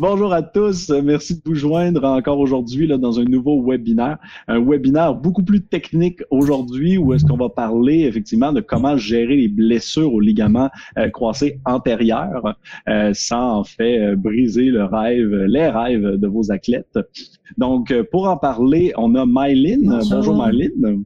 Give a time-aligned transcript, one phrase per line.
[0.00, 4.16] Bonjour à tous, merci de vous joindre encore aujourd'hui dans un nouveau webinaire.
[4.48, 9.36] Un webinaire beaucoup plus technique aujourd'hui où est-ce qu'on va parler effectivement de comment gérer
[9.36, 12.56] les blessures aux ligaments euh, croisés antérieurs
[12.88, 16.98] euh, sans en fait euh, briser le rêve, les rêves de vos athlètes.
[17.58, 20.00] Donc pour en parler, on a Mylene.
[20.10, 21.04] Bonjour, Bonjour.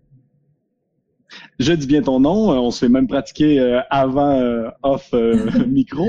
[1.64, 2.50] Je dis bien ton nom.
[2.50, 6.04] On se fait même pratiquer euh, avant euh, off euh, micro.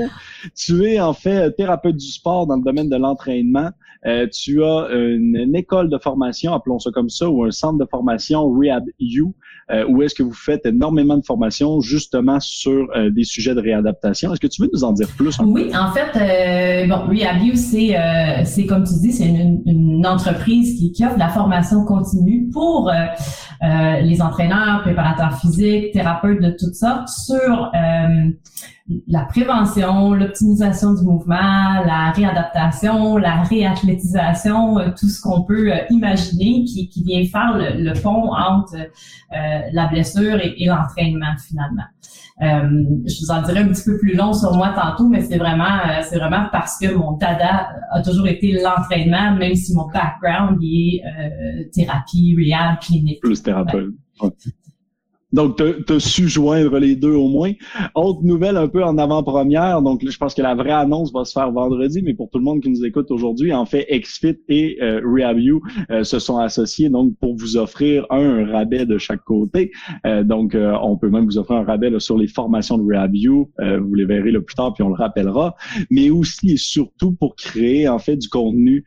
[0.54, 3.70] Tu es en fait thérapeute du sport dans le domaine de l'entraînement.
[4.34, 8.46] tu as une, école de formation, appelons ça comme ça, ou un centre de formation
[8.52, 9.28] Rehab U,
[9.88, 14.32] où est-ce que vous faites énormément de formation justement sur des sujets de réadaptation.
[14.32, 15.36] Est-ce que tu veux nous en dire plus?
[15.40, 17.96] Oui, en fait, bon, Rehab U, c'est,
[18.44, 22.92] c'est comme tu dis, c'est une, entreprise qui, offre de la formation continue pour
[23.62, 28.30] les entraîneurs, préparateurs physique, thérapeute de toutes sortes sur euh,
[29.08, 31.36] la prévention, l'optimisation du mouvement,
[31.84, 37.56] la réadaptation, la réathlétisation, euh, tout ce qu'on peut euh, imaginer qui, qui, vient faire
[37.56, 38.76] le, pont entre
[39.72, 41.82] la blessure et, et l'entraînement finalement.
[42.40, 45.78] je vous en dirai un petit peu plus long sur moi tantôt, mais c'est vraiment,
[46.02, 51.02] c'est vraiment parce que mon dada a toujours été l'entraînement, même si mon background est
[51.72, 53.20] thérapie, rehab, clinique.
[53.20, 53.94] Plus thérapeute.
[55.36, 57.52] Donc, tu as su joindre les deux au moins.
[57.94, 61.32] Autre nouvelle un peu en avant-première, donc je pense que la vraie annonce va se
[61.32, 64.78] faire vendredi, mais pour tout le monde qui nous écoute aujourd'hui, en fait, XFIT et
[64.80, 65.02] euh,
[65.90, 69.72] euh, se sont associés donc pour vous offrir un, rabais de chaque côté.
[70.06, 73.28] Euh, donc, euh, on peut même vous offrir un rabais sur les formations de RehabU.
[73.28, 75.54] vous les verrez le plus tard, puis on le rappellera.
[75.90, 78.86] Mais aussi et surtout pour créer en fait du contenu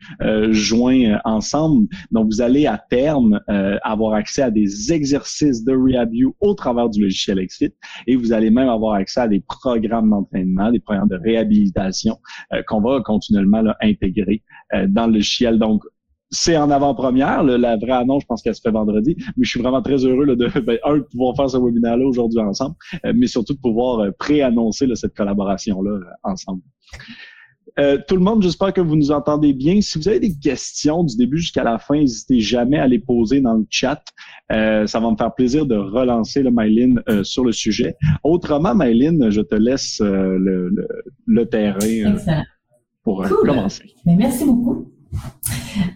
[0.50, 1.86] joint ensemble.
[2.10, 3.38] Donc, vous allez à terme
[3.84, 7.74] avoir accès à des exercices de RehabU au travers du logiciel Exit
[8.06, 12.18] et vous allez même avoir accès à des programmes d'entraînement, des programmes de réhabilitation
[12.52, 14.42] euh, qu'on va continuellement intégrer
[14.74, 15.58] euh, dans le logiciel.
[15.58, 15.82] Donc,
[16.32, 17.42] c'est en avant-première.
[17.42, 19.16] La vraie annonce, je pense qu'elle se fait vendredi.
[19.36, 22.06] Mais je suis vraiment très heureux là, de, ben, un, de pouvoir faire ce webinaire-là
[22.06, 26.62] aujourd'hui ensemble, euh, mais surtout de pouvoir pré-annoncer cette collaboration-là ensemble.
[27.78, 29.80] Euh, tout le monde, j'espère que vous nous entendez bien.
[29.80, 33.40] Si vous avez des questions du début jusqu'à la fin, n'hésitez jamais à les poser
[33.40, 34.02] dans le chat.
[34.52, 37.94] Euh, ça va me faire plaisir de relancer le Myline euh, sur le sujet.
[38.24, 40.70] Autrement, Myline, je te laisse le,
[41.26, 42.16] le, terrain
[43.02, 43.94] pour commencer.
[44.04, 44.92] Ben, merci beaucoup.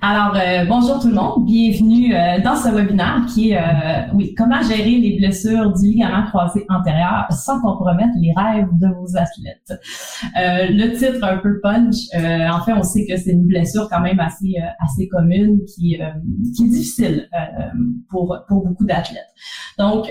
[0.00, 4.34] Alors, euh, bonjour tout le monde, bienvenue euh, dans ce webinaire qui est, euh, oui,
[4.34, 9.80] comment gérer les blessures du ligament croisé antérieur sans compromettre les rêves de vos athlètes.
[10.34, 14.20] le titre un peu punch, en fait, on sait que c'est une blessure quand même
[14.20, 15.98] assez assez commune qui
[16.56, 17.28] qui est difficile
[18.08, 19.22] pour pour beaucoup d'athlètes.
[19.78, 20.08] Donc,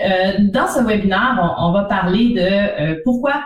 [0.54, 3.44] dans ce webinaire, on, va parler de pourquoi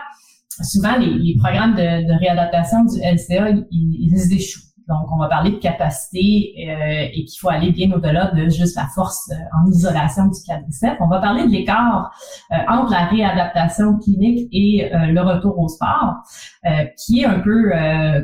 [0.62, 4.67] souvent les, les programmes de, de, réadaptation du LCA ils, ils échouent.
[4.88, 8.76] Donc, on va parler de capacité euh, et qu'il faut aller bien au-delà de juste
[8.76, 10.96] la force euh, en isolation du quadriceps.
[11.00, 12.10] On va parler de l'écart
[12.52, 16.22] euh, entre la réadaptation clinique et le retour au sport,
[16.96, 17.70] qui est un peu,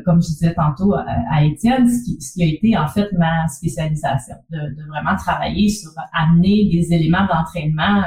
[0.05, 4.59] comme je disais tantôt à, Étienne, ce qui, a été en fait ma spécialisation, de,
[4.59, 8.03] de vraiment travailler sur amener des éléments d'entraînement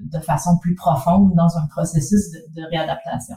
[0.00, 3.36] de façon plus profonde dans un processus de, de réadaptation.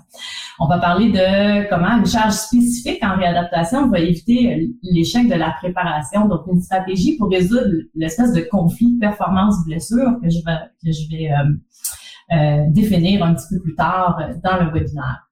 [0.59, 5.51] On va parler de comment une charge spécifique en réadaptation va éviter l'échec de la
[5.51, 6.27] préparation.
[6.27, 11.31] Donc, une stratégie pour résoudre l'espèce de conflit performance-blessure que je vais, que je vais
[11.31, 15.24] euh, euh, définir un petit peu plus tard euh, dans le webinaire.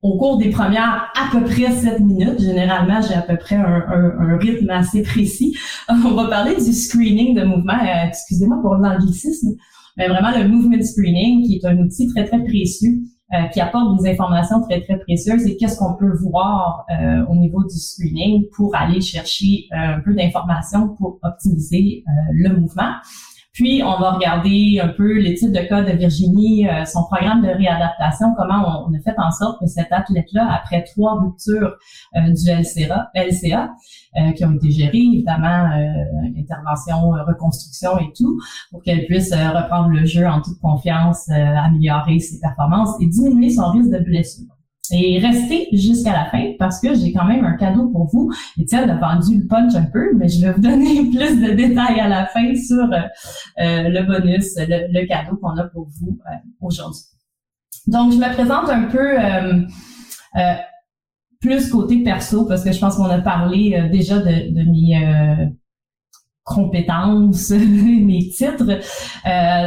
[0.00, 4.38] Au cours des premières à peu près 7 minutes, généralement, j'ai à peu près un,
[4.38, 5.56] rythme assez précis.
[5.88, 7.78] On va parler du screening de mouvement.
[8.06, 9.56] Excusez-moi pour l'anglicisme,
[9.96, 13.00] mais vraiment le movement screening, qui est un outil très, très précieux
[13.34, 17.36] euh, qui apporte des informations très, très précieuses et qu'est-ce qu'on peut voir euh, au
[17.36, 22.94] niveau du screening pour aller chercher euh, un peu d'informations pour optimiser le mouvement.
[23.58, 28.32] Puis, on va regarder un peu l'étude de cas de Virginie, son programme de réadaptation,
[28.36, 31.74] comment on, a fait en sorte que cet athlète-là, après trois ruptures
[32.14, 33.70] du LCA, LCA
[34.36, 35.70] qui ont été gérées, évidemment,
[36.38, 38.38] intervention, reconstruction et tout,
[38.70, 43.72] pour qu'elle puisse reprendre le jeu en toute confiance, améliorer ses performances et diminuer son
[43.72, 44.57] risque de blessure.
[44.90, 48.32] Et restez jusqu'à la fin parce que j'ai quand même un cadeau pour vous.
[48.58, 52.00] Étienne a vendu le punch un peu, mais je vais vous donner plus de détails
[52.00, 57.02] à la fin sur euh, le bonus, le, cadeau qu'on a pour vous euh, aujourd'hui.
[57.86, 60.54] Donc, je me présente un peu euh,
[61.40, 65.50] plus côté perso parce que je pense qu'on a parlé déjà de, de mes
[66.44, 68.80] compétences, mes titres.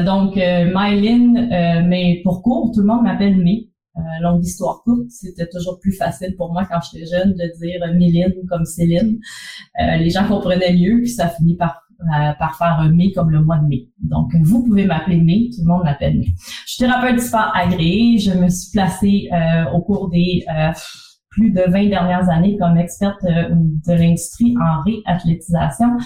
[0.04, 3.71] donc, Mylin, mais pour court, tout le monde m'appelle May.
[3.98, 7.94] Euh, longue histoire courte, c'était toujours plus facile pour moi quand j'étais jeune de dire
[7.94, 9.20] Méline comme Céline.
[9.82, 13.44] Euh, les gens comprenaient mieux, puis ça finit par euh, par faire mai comme le
[13.44, 13.90] mois de mai.
[14.00, 16.34] Donc, vous pouvez m'appeler mai, tout le monde m'appelle mai.
[16.66, 18.18] Je suis thérapeute du sport agréé.
[18.18, 19.30] Je me suis placée
[19.72, 20.44] au cours des
[21.32, 25.98] plus de 20 dernières années comme experte de l'industrie en réathlétisation.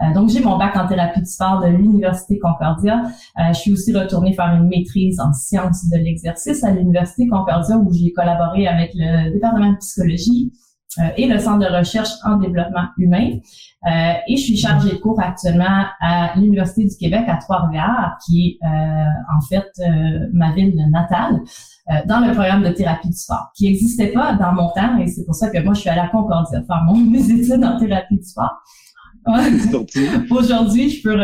[0.00, 3.02] Euh, donc, j'ai mon bac en thérapie du sport de l'Université Concordia.
[3.38, 7.76] Euh, je suis aussi retournée faire une maîtrise en sciences de l'exercice à l'Université Concordia
[7.76, 10.52] où j'ai collaboré avec le département de psychologie
[10.98, 13.38] euh, et le Centre de recherche en développement humain.
[13.86, 18.58] Euh, et je suis chargée de cours actuellement à l'Université du Québec à Trois-Rivières, qui
[18.62, 19.04] est euh,
[19.36, 19.68] en fait
[20.32, 21.40] ma ville natale,
[22.06, 25.24] dans le programme de thérapie du sport, qui n'existait pas dans mon temps, et c'est
[25.24, 28.16] pour ça que moi, je suis allée à Concordia faire mon, mes études en thérapie
[28.16, 28.62] du sport.
[30.30, 31.16] Aujourd'hui, je peux.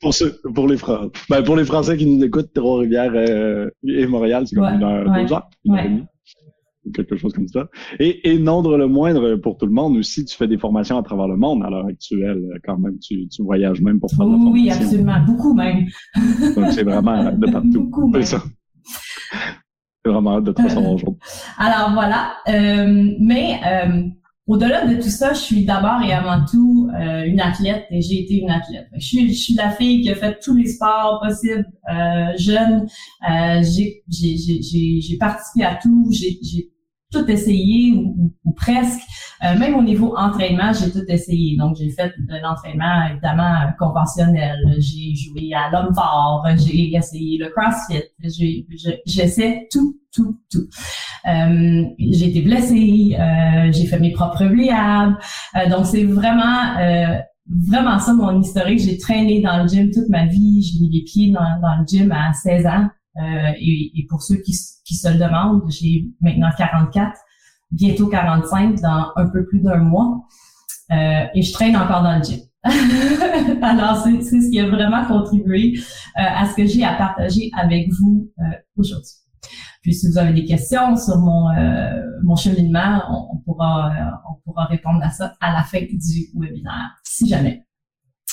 [0.00, 4.06] Pour, ceux, pour, les Français, ben pour les Français qui nous écoutent, Trois-Rivières euh, et
[4.06, 5.48] Montréal, c'est comme une heure, deux heures,
[6.94, 7.68] quelque chose comme ça.
[7.98, 11.28] Et, et le moindre, pour tout le monde aussi, tu fais des formations à travers
[11.28, 12.42] le monde à l'heure actuelle.
[12.64, 14.52] Quand même, tu, tu voyages même pour faire de la formation.
[14.52, 15.24] Oui, absolument.
[15.24, 15.86] Beaucoup même.
[16.56, 17.84] Donc, c'est vraiment de partout.
[17.84, 18.42] Beaucoup C'est ça.
[20.04, 20.10] De
[20.94, 21.18] aujourd'hui.
[21.58, 22.34] Alors, voilà.
[22.48, 23.60] Euh, mais...
[23.66, 24.08] Euh,
[24.48, 28.22] au-delà de tout ça, je suis d'abord et avant tout euh, une athlète et j'ai
[28.22, 28.88] été une athlète.
[28.96, 32.88] Je suis, je suis la fille qui a fait tous les sports possibles euh, jeune.
[33.30, 36.08] Euh, j'ai, j'ai, j'ai, j'ai participé à tout.
[36.10, 36.68] J'ai, j'ai
[37.12, 39.00] tout essayé ou, ou, presque.
[39.44, 41.56] Euh, même au niveau entraînement, j'ai tout essayé.
[41.56, 44.58] Donc, j'ai fait de l'entraînement évidemment conventionnel.
[44.78, 46.46] J'ai joué à l'homme fort.
[46.56, 48.02] J'ai essayé le CrossFit.
[49.06, 50.68] J'essaie tout, tout, tout.
[51.26, 53.16] Euh, j'ai été blessée.
[53.18, 55.18] Euh, j'ai fait mes propres pliables.
[55.56, 56.74] Euh, donc, c'est vraiment
[57.66, 58.78] vraiment ça mon historique.
[58.78, 60.62] J'ai traîné dans le gym toute ma vie.
[60.62, 62.88] J'ai mis les pieds dans, dans le gym à 16 ans.
[63.18, 67.12] Euh, et, pour ceux qui, qui se le demandent, j'ai maintenant 44,
[67.70, 70.24] bientôt 45 dans un peu plus d'un mois.
[70.90, 72.40] Euh, et je traîne encore dans le gym.
[73.62, 75.80] Alors, c'est ce qui a vraiment contribué euh,
[76.16, 78.30] à ce que j'ai à partager avec vous
[78.76, 79.12] aujourd'hui.
[79.82, 81.48] Puis, si vous avez des questions sur mon,
[82.22, 83.92] mon cheminement, on, pourra,
[84.30, 87.66] on pourra répondre à ça à la fin du webinaire, si jamais.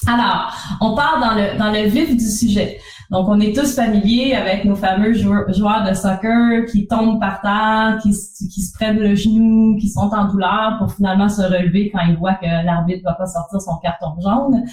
[0.08, 2.80] Alors, on part dans le, dans le vif du sujet.
[3.12, 7.98] Donc, on est tous familiers avec nos fameux joueurs, de soccer qui tombent par terre,
[8.04, 12.02] qui, qui se prennent le genou, qui sont en douleur pour finalement se relever quand
[12.08, 14.64] ils voient que l'arbitre va pas sortir son carton jaune.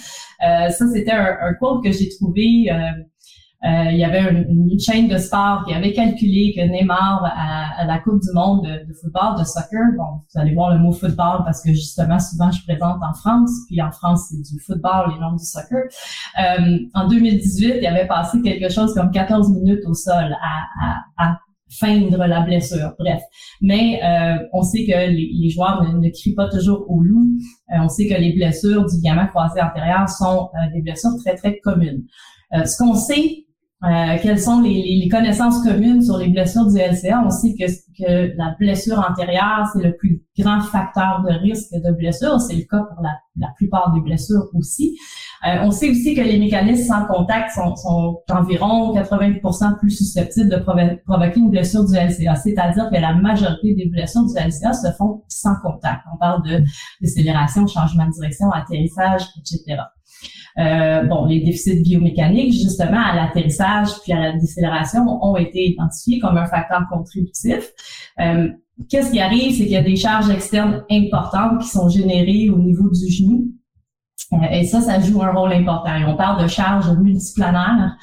[0.45, 2.75] Euh, ça, c'était un, un que j'ai trouvé euh,
[3.65, 7.97] euh, il y avait une, chaîne de sport qui avait calculé que Neymar à, la
[7.97, 11.63] Coupe du monde de, football, de soccer, bon, vous allez voir le mot football parce
[11.63, 15.31] que justement souvent je présente en France, puis en France c'est du football et non
[15.31, 15.85] du soccer.
[16.39, 21.39] Euh, en 2018, il avait passé quelque chose comme 14 minutes au sol à, à,
[21.69, 22.93] feindre la blessure.
[22.99, 23.21] Bref,
[23.61, 27.27] mais euh, on sait que les, joueurs ne, crient pas toujours au loup.
[27.69, 32.03] on sait que les blessures du ligament croisé antérieur sont des blessures très très communes.
[32.53, 33.46] ce qu'on sait
[33.83, 37.21] euh, quelles sont les, les, connaissances communes sur les blessures du LCA?
[37.23, 41.91] On sait que, que la blessure antérieure, c'est le plus grand facteur de risque de
[41.91, 42.41] blessure.
[42.41, 44.97] C'est le cas pour la, la plupart des blessures aussi.
[45.45, 50.49] Euh, on sait aussi que les mécanismes sans contact sont, sont environ 80% plus susceptibles
[50.49, 52.35] de provoquer une blessure du LCA.
[52.35, 56.01] C'est-à-dire que la majorité des blessures du LCA se font sans contact.
[56.11, 56.63] On parle de
[56.99, 59.83] décélération, changement de direction, atterrissage, etc.
[60.59, 66.19] Euh, bon, les déficits biomécaniques, justement, à l'atterrissage puis à la décélération, ont été identifiés
[66.19, 67.71] comme un facteur contributif.
[68.19, 68.49] Euh,
[68.89, 72.59] Qu'est-ce qui arrive, c'est qu'il y a des charges externes importantes qui sont générées au
[72.59, 73.51] niveau du genou.
[74.33, 75.95] Euh, et ça, ça joue un rôle important.
[75.95, 77.95] Et on parle de charges multiplanaires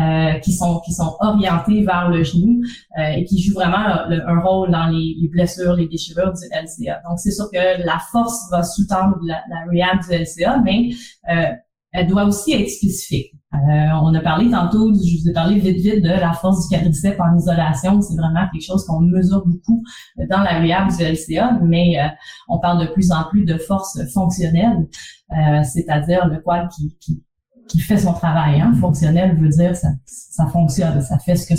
[0.00, 2.60] euh, qui sont qui sont orientées vers le genou
[2.98, 7.02] euh, et qui jouent vraiment un rôle dans les, les, blessures, les déchirures du LCA.
[7.08, 10.90] Donc, c'est sûr que la force va sous-tendre la, la du LCA, mais
[11.30, 11.52] euh,
[11.92, 13.32] elle doit aussi être spécifique.
[13.54, 16.76] Euh, on a parlé tantôt, je vous ai parlé vite vite de la force du
[16.76, 18.02] quadriceps en isolation.
[18.02, 19.82] C'est vraiment quelque chose qu'on mesure beaucoup
[20.28, 22.08] dans la rehab du LCA, mais euh,
[22.48, 24.86] on parle de plus en plus de force fonctionnelle,
[25.32, 27.22] euh, c'est-à-dire le quad qui, qui,
[27.68, 28.60] qui, fait son travail.
[28.60, 28.74] Hein.
[28.80, 31.56] Fonctionnel veut dire ça, ça fonctionne, ça fait ce que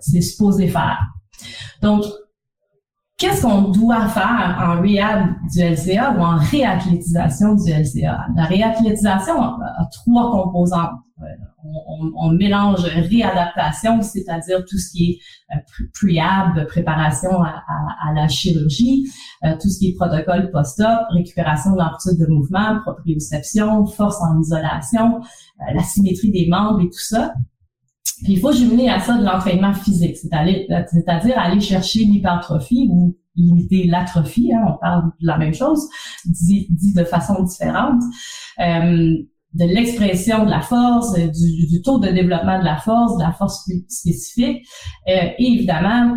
[0.00, 0.98] c'est supposé faire.
[1.80, 2.04] Donc,
[3.18, 8.26] qu'est-ce qu'on doit faire en rehab du LCA ou en réathlétisation du LCA?
[8.34, 10.90] La réathlétisation a, trois composantes.
[11.22, 11.24] Euh,
[12.18, 15.12] on, mélange réadaptation, c'est-à-dire tout ce qui
[15.50, 15.60] est euh,
[15.94, 19.10] prehab, préparation à, la chirurgie,
[19.44, 25.20] euh, tout ce qui est protocole post-op, récupération d'amplitude de mouvement, proprioception, force en isolation,
[25.74, 27.32] la symétrie des membres et tout ça.
[28.22, 33.86] Puis il faut jumeler à ça de l'entraînement physique, c'est-à-dire aller chercher l'hypertrophie ou limiter
[33.86, 35.88] l'atrophie, hein, on parle de la même chose,
[36.24, 38.02] dit, de façon différente,
[38.60, 39.16] euh,
[39.52, 43.68] de l'expression de la force, du, taux de développement de la force, de la force
[43.88, 44.66] spécifique,
[45.08, 46.16] euh, et évidemment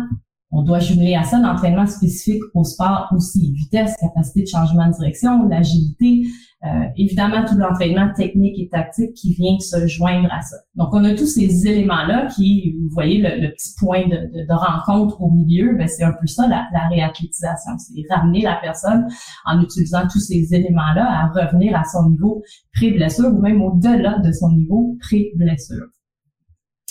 [0.52, 4.94] on doit jumeler à ça l'entraînement spécifique au sport aussi, vitesse, capacité de changement de
[4.94, 6.49] direction, l'agilité, euh,
[6.96, 10.56] évidemment tout l'entraînement technique et tactique qui vient se joindre à ça.
[10.74, 15.22] Donc on a tous ces éléments-là qui, vous voyez le, petit point de, de, rencontre
[15.22, 19.08] au milieu, ben, c'est un peu ça la, la réathlétisation, c'est ramener la personne
[19.46, 22.42] en utilisant tous ces éléments-là à revenir à son niveau
[22.74, 25.86] pré-blessure ou même au-delà de son niveau pré-blessure.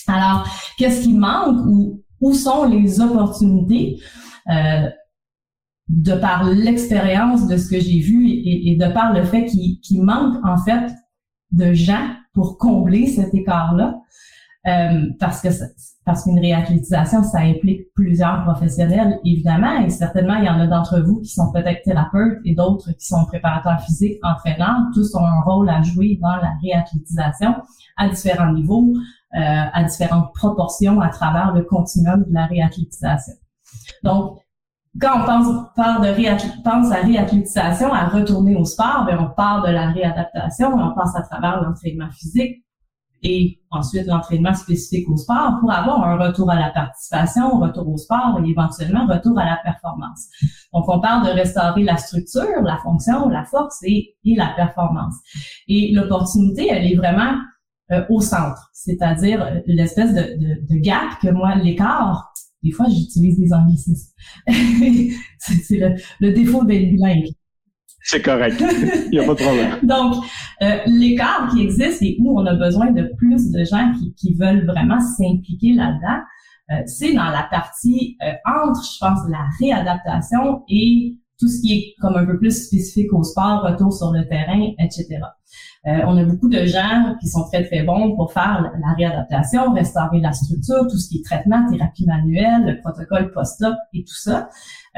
[0.08, 0.48] Alors,
[0.78, 4.00] qu'est-ce qui manque ou où sont les opportunités?
[4.50, 4.90] Euh,
[5.90, 10.38] de par l'expérience de ce que j'ai vu et, de par le fait qu'il manque
[10.46, 10.92] en fait
[11.52, 14.00] de gens pour combler cet écart-là.
[14.68, 15.48] Euh, parce que
[16.06, 21.00] parce qu'une réathlétisation, ça implique plusieurs professionnels, évidemment, et certainement, il y en a d'entre
[21.02, 24.88] vous qui sont peut-être thérapeutes et d'autres qui sont préparateurs physiques, entraîneurs.
[24.94, 27.54] Tous ont un rôle à jouer dans la réathlétisation
[27.96, 28.92] à différents niveaux,
[29.36, 33.36] euh, à différentes proportions à travers le continuum de la réathlétisation.
[34.04, 34.40] Donc,
[35.00, 39.68] quand on pense, parle de pense à réathlétisation, à retourner au sport, bien, on parle
[39.68, 42.64] de la réadaptation, on passe à travers l'entraînement physique
[43.22, 47.98] et ensuite l'entraînement spécifique au sport pour avoir un retour à la participation, retour au
[47.98, 50.28] sport et éventuellement retour à la performance.
[50.74, 55.16] Donc, on parle de restaurer la structure, la fonction, la force et, la performance.
[55.68, 57.36] Et l'opportunité, elle est vraiment
[57.92, 62.32] euh, au centre, c'est-à-dire euh, l'espèce de, gap que moi, l'écart,
[62.64, 64.12] des fois j'utilise des anglicismes.
[65.40, 67.30] c'est le, le, défaut d'être bilingue.
[68.02, 68.64] C'est correct,
[69.06, 69.80] il n'y a pas de problème.
[69.84, 70.24] Donc,
[70.62, 74.34] euh, l'écart qui existe et où on a besoin de plus de gens qui, qui
[74.36, 76.22] veulent vraiment s'impliquer là-dedans,
[76.72, 81.96] euh, c'est dans la partie entre, je pense, la réadaptation et tout ce qui est
[82.02, 85.20] comme un peu plus spécifique au sport, retour sur le terrain, etc.
[85.88, 89.74] Euh, on a beaucoup de gens qui sont très, très bons pour faire la, réadaptation,
[89.74, 94.16] restaurer la structure, tout ce qui est traitement, thérapie manuelle, le protocole post-op et tout
[94.16, 94.50] ça.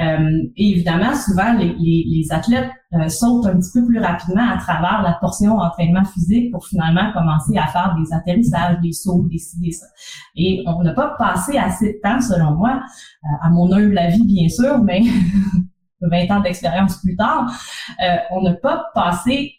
[0.02, 4.58] Euh, et évidemment, souvent, les, les, athlètes euh, sautent un petit peu plus rapidement à
[4.58, 9.38] travers la portion entraînement physique pour finalement commencer à faire des atterrissages, des sauts, des
[9.38, 9.86] ci, ça.
[10.36, 12.82] Et on n'a pas passé assez de temps, selon moi,
[13.44, 15.04] à mon humble avis, bien sûr, mais
[16.02, 17.52] 20 ans d'expérience plus tard,
[18.32, 19.54] on n'a pas passé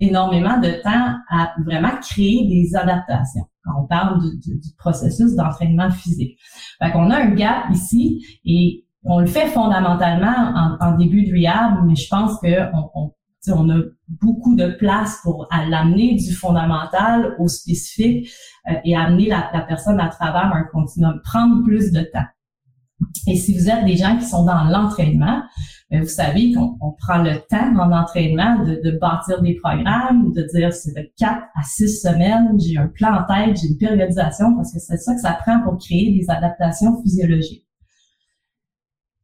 [0.00, 6.38] énormément de temps à vraiment créer des adaptations quand on parle du, processus d'entraînement physique.
[6.80, 11.84] Fait qu'on a un gap ici et on le fait fondamentalement en, début de rehab,
[11.86, 13.12] mais je pense que on,
[13.50, 18.28] on, a beaucoup de place pour l'amener du fondamental au spécifique
[18.68, 22.26] euh, et amener la, personne à travers un continuum, prendre plus de temps.
[23.26, 25.42] Et si vous êtes des gens qui sont dans l'entraînement,
[25.90, 30.72] vous savez qu'on prend le temps en entraînement de, de, bâtir des programmes, de dire
[30.72, 34.72] c'est de 4 à 6 semaines, j'ai un plan en tête, j'ai une périodisation, parce
[34.72, 37.64] que c'est ça que ça prend pour créer des adaptations physiologiques.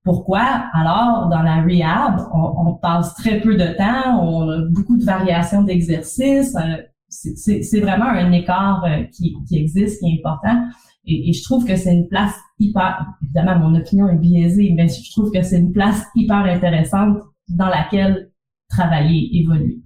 [0.04, 0.42] Pourquoi?
[0.72, 5.04] Alors, dans la rehab, on, on passe très peu de temps, on a beaucoup de
[5.04, 10.66] variations d'exercices, euh, c'est vraiment un écart euh, qui, qui existe, qui est important.
[11.06, 15.10] Et, je trouve que c'est une place hyper, évidemment, mon opinion est biaisée, mais je
[15.12, 17.18] trouve que c'est une place hyper intéressante
[17.48, 18.30] dans laquelle
[18.68, 19.78] travailler, évoluer.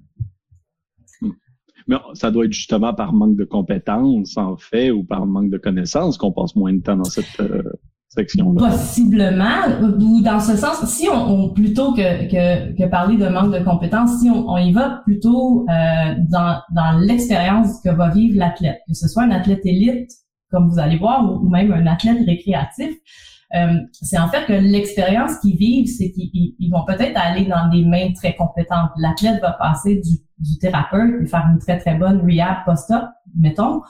[1.88, 5.56] Mais ça doit être justement par manque de compétences, en fait, ou par manque de
[5.56, 7.62] connaissances qu'on passe moins de temps dans cette euh,
[8.08, 8.70] section-là.
[8.70, 13.64] Possiblement, ou dans ce sens, si on, plutôt que, que, que, parler de manque de
[13.64, 18.80] compétences, si on, on y va plutôt euh, dans, dans l'expérience que va vivre l'athlète,
[18.87, 20.10] que ce soit un athlète élite
[20.50, 22.95] comme vous allez voir, ou, même un athlète récréatif,
[23.55, 27.83] euh, c'est en fait que l'expérience qu'ils vivent, c'est qu'ils vont peut-être aller dans des
[27.85, 28.90] mains très compétentes.
[28.99, 33.81] L'athlète va passer du, du, thérapeute et faire une très très bonne rehab post-op, mettons,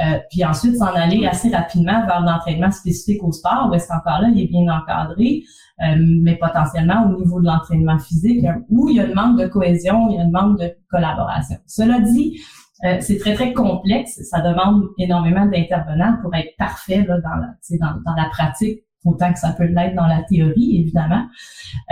[0.00, 4.20] euh, puis ensuite s'en aller assez rapidement vers l'entraînement spécifique au sport, où est-ce qu'encore
[4.20, 5.44] là, il est bien encadré,
[5.86, 9.46] euh, mais potentiellement au niveau de l'entraînement physique, où il y a une manque de
[9.46, 11.56] cohésion, il y a une manque de collaboration.
[11.66, 12.40] Cela dit,
[12.84, 14.20] euh, c'est très, très complexe.
[14.28, 19.32] Ça demande énormément d'intervenants pour être parfait là, dans, la, dans, dans la pratique autant
[19.32, 21.26] que ça peut l'être dans la théorie, évidemment.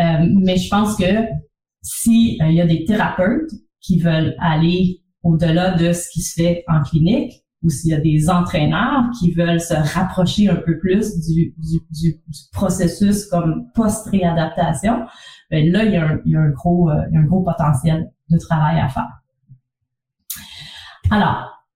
[0.01, 1.05] Euh, mais je pense que
[1.83, 6.65] si il y a des thérapeutes qui veulent aller au-delà de ce qui se fait
[6.69, 11.21] en clinique, ou s'il y a des entraîneurs qui veulent se rapprocher un peu plus
[11.21, 12.21] du, du, du,
[12.53, 15.05] processus comme post-réadaptation,
[15.51, 17.21] ben là, il y, a un, il y a un gros, euh, il y a
[17.21, 19.22] un gros potentiel de travail à faire.
[21.13, 21.69] Alors,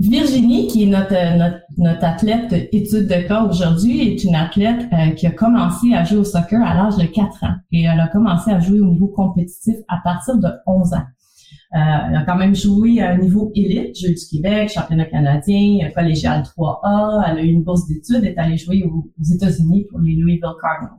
[0.00, 5.10] Virginie, qui est notre, notre, notre athlète étude de cas aujourd'hui, est une athlète euh,
[5.10, 8.08] qui a commencé à jouer au soccer à l'âge de 4 ans et elle a
[8.08, 10.96] commencé à jouer au niveau compétitif à partir de 11 ans.
[10.96, 15.90] Euh, elle a quand même joué à un niveau élite, Jeux du Québec, championnat canadien,
[15.94, 17.24] collégial 3A.
[17.28, 20.96] Elle a eu une bourse d'études, est allée jouer aux, États-Unis pour les Louisville Cardinals.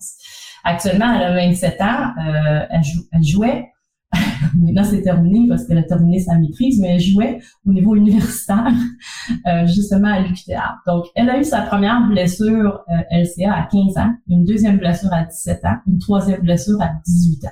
[0.64, 2.12] Actuellement, elle a 27 ans.
[2.20, 3.72] Euh, elle, elle jouait
[4.58, 8.72] maintenant c'est terminé parce qu'elle a terminé sa maîtrise, mais elle jouait au niveau universitaire,
[9.48, 10.82] euh, justement à l'UQTR.
[10.88, 15.14] Donc, elle a eu sa première blessure euh, LCA à 15 ans, une deuxième blessure
[15.14, 17.50] à 17 ans, une troisième blessure à 18 ans.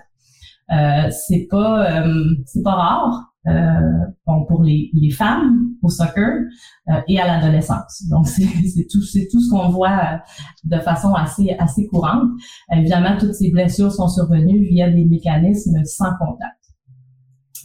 [0.71, 6.43] Euh, c'est pas euh, c'est pas rare euh, bon, pour les, les femmes au soccer
[6.89, 8.03] euh, et à l'adolescence.
[8.09, 8.45] Donc c'est
[8.89, 9.00] tout
[9.31, 10.21] tout ce qu'on voit
[10.63, 12.29] de façon assez assez courante.
[12.71, 16.55] Évidemment, toutes ces blessures sont survenues via des mécanismes sans contact.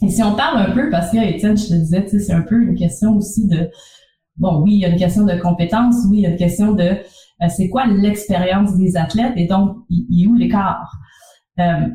[0.01, 2.61] Et si on parle un peu, parce que Étienne, je te disais, c'est un peu
[2.61, 3.69] une question aussi de
[4.37, 6.73] bon, oui, il y a une question de compétence, oui, il y a une question
[6.73, 6.97] de
[7.49, 10.91] c'est quoi l'expérience des athlètes et donc il, est où l'écart?
[11.59, 11.87] Euh,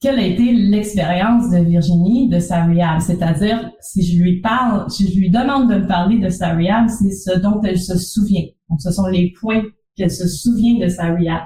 [0.00, 3.00] quelle a été l'expérience de Virginie de sa rehab?
[3.00, 6.88] C'est-à-dire, si je lui parle, si je lui demande de me parler de sa rehab,
[6.88, 8.46] c'est ce dont elle se souvient.
[8.70, 9.62] Donc, ce sont les points
[9.94, 11.42] qu'elle se souvient de sa rehab.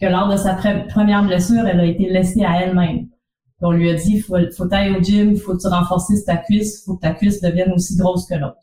[0.00, 3.06] Que lors de sa première blessure, elle a été laissée à elle-même.
[3.60, 6.84] On lui a dit, faut, faut aller au gym, faut que tu renforces ta cuisse,
[6.84, 8.58] faut que ta cuisse devienne aussi grosse que l'autre.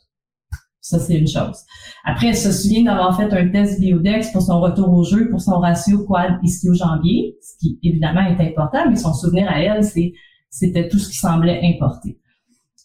[0.82, 1.60] Ça, c'est une chose.
[2.04, 5.40] Après, elle se souvient d'avoir fait un test biodex pour son retour au jeu, pour
[5.40, 10.14] son ratio quad ischio-jambier, ce qui évidemment est important, mais son souvenir à elle, c'est
[10.50, 12.18] c'était tout ce qui semblait importé.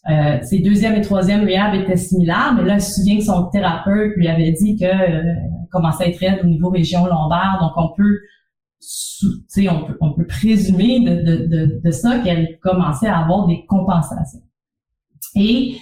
[0.09, 3.43] Euh, ses deuxième et troisième rehab étaient similaires, mais là, elle se souvient que son
[3.47, 5.33] thérapeute lui avait dit que euh,
[5.69, 8.19] commençait à être raide au niveau région lombaire, donc on peut
[9.69, 13.65] on peut, on peut présumer de, de, de, de ça qu'elle commençait à avoir des
[13.65, 14.43] compensations.
[15.35, 15.77] Et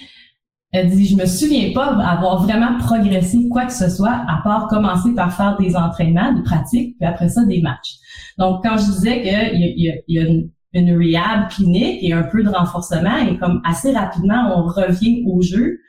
[0.76, 4.68] elle dit, je me souviens pas avoir vraiment progressé quoi que ce soit, à part
[4.68, 7.96] commencer par faire des entraînements, des pratiques, puis après ça, des matchs.
[8.38, 12.24] Donc, quand je disais qu'il y a, y a une, une, rehab clinique et un
[12.24, 15.80] peu de renforcement, et comme assez rapidement, on revient au jeu,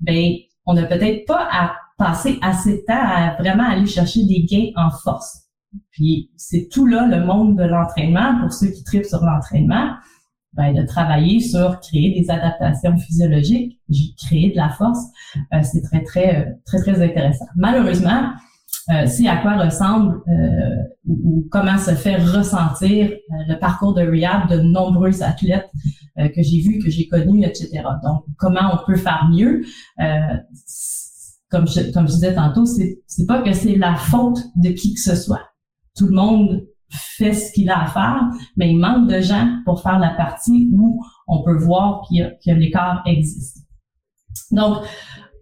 [0.00, 0.34] ben,
[0.66, 4.70] on n'a peut-être pas à passer assez de temps à vraiment aller chercher des gains
[4.76, 5.44] en force.
[5.92, 9.94] Puis, c'est tout là le monde de l'entraînement, pour ceux qui tripent sur l'entraînement
[10.56, 13.78] ben, de travailler sur créer des adaptations physiologiques,
[14.16, 14.98] créer de la force,
[15.52, 17.44] euh, c'est très, très, euh, très, très intéressant.
[17.56, 18.32] Malheureusement,
[18.90, 23.10] euh, c'est à quoi ressemble euh, ou, comment se fait ressentir
[23.48, 25.68] le parcours de rehab de nombreux athlètes
[26.16, 27.82] que j'ai vus, que j'ai connus, etc.
[28.02, 29.62] Donc, comment on peut faire mieux?
[31.50, 35.00] Comme je, comme je disais tantôt, c'est pas que c'est la faute de qui que
[35.00, 35.42] ce soit.
[35.94, 38.22] Tout le monde fait ce qu'il a à faire,
[38.56, 42.44] mais il manque de gens pour faire la partie où on peut voir qu'il y
[42.44, 43.58] que l'écart existe.
[44.50, 44.78] Donc,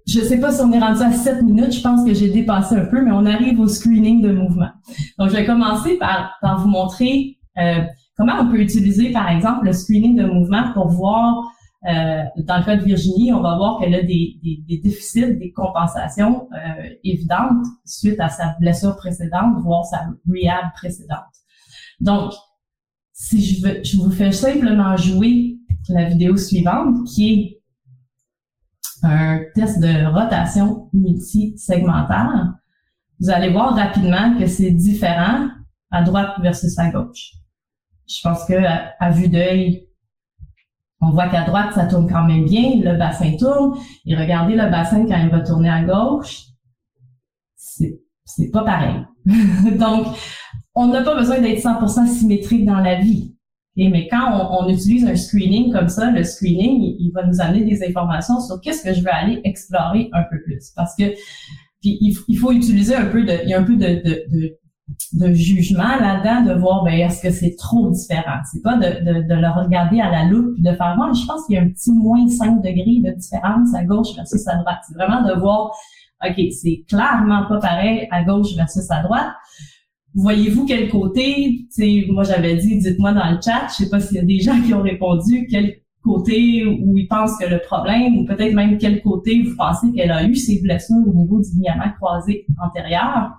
[0.06, 2.30] je ne sais pas si on est rendu à 7 minutes, je pense que j'ai
[2.30, 4.70] dépassé un peu, mais on arrive au screening de mouvement.
[5.18, 7.80] Donc, je vais commencer par, par vous montrer euh,
[8.16, 11.42] comment on peut utiliser, par exemple, le screening de mouvement pour voir,
[11.86, 15.36] euh, dans le cas de Virginie, on va voir qu'elle a des, des, des, déficits,
[15.36, 21.20] des compensations euh, évidentes suite à sa blessure précédente, voire sa rehab précédente.
[22.00, 22.32] Donc,
[23.12, 27.62] si je, veux, je vous fais simplement jouer la vidéo suivante, qui est
[29.02, 32.54] un test de rotation multisegmentaire,
[33.20, 35.48] vous allez voir rapidement que c'est différent
[35.90, 37.32] à droite versus à gauche.
[38.08, 38.54] Je pense que
[38.98, 39.88] à, vue d'œil,
[41.04, 44.70] on voit qu'à droite, ça tourne quand même bien, le bassin tourne, et regardez le
[44.70, 46.44] bassin quand il va tourner à gauche,
[47.56, 49.04] c'est, pas pareil.
[49.78, 50.06] Donc,
[50.74, 53.34] on n'a pas besoin d'être 100% symétrique dans la vie.
[53.76, 57.86] mais quand on, utilise un screening comme ça, le screening, il, va nous amener des
[57.86, 60.72] informations sur qu'est-ce que je veux aller explorer un peu plus.
[60.74, 61.04] Parce que
[61.82, 64.58] il, faut utiliser un peu de, il y a un peu de,
[65.32, 68.40] jugement là-dedans, de voir ben est-ce que c'est trop différent?
[68.52, 71.26] C'est pas de, de, de, le regarder à la loupe puis de faire moi, je
[71.26, 74.56] pense qu'il y a un petit moins 5 degrés de différence à gauche versus à
[74.56, 74.78] droite.
[74.86, 75.70] C'est vraiment de voir,
[76.24, 79.32] OK, c'est clairement pas pareil à gauche versus à droite
[80.14, 84.16] voyez-vous quel côté, tu moi j'avais dit, dites-moi dans le chat, je sais pas s'il
[84.16, 88.18] y a des gens qui ont répondu, quel côté où il pense que le problème,
[88.18, 91.48] ou peut-être même quel côté vous pensez qu'elle a eu ses blessures au niveau du
[91.56, 93.32] ligament croisé antérieur.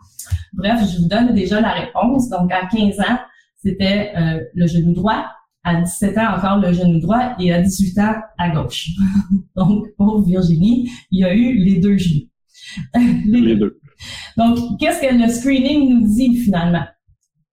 [0.53, 2.29] Bref, je vous donne déjà la réponse.
[2.29, 3.19] Donc, à 15 ans,
[3.63, 5.25] c'était euh, le genou droit.
[5.63, 7.35] À 17 ans, encore le genou droit.
[7.39, 8.89] Et à 18 ans, à gauche.
[9.55, 12.27] Donc, pour Virginie, il y a eu les deux genoux.
[13.27, 13.79] les, deux.
[14.37, 16.83] Donc, qu'est-ce que le screening nous dit finalement?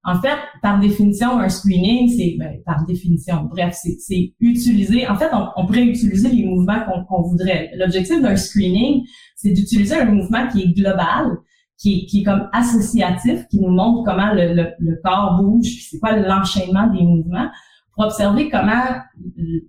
[0.04, 5.06] En fait, par définition, un screening, c'est ben, par définition, bref, c'est utiliser.
[5.06, 7.70] En fait, on, pourrait utiliser les mouvements qu'on voudrait.
[7.76, 9.04] L'objectif d'un screening,
[9.36, 11.38] c'est d'utiliser un mouvement qui est global,
[11.78, 15.86] qui, qui, est comme associatif, qui nous montre comment le, le, le corps bouge, puis
[15.88, 17.48] c'est quoi l'enchaînement des mouvements,
[17.94, 18.84] pour observer comment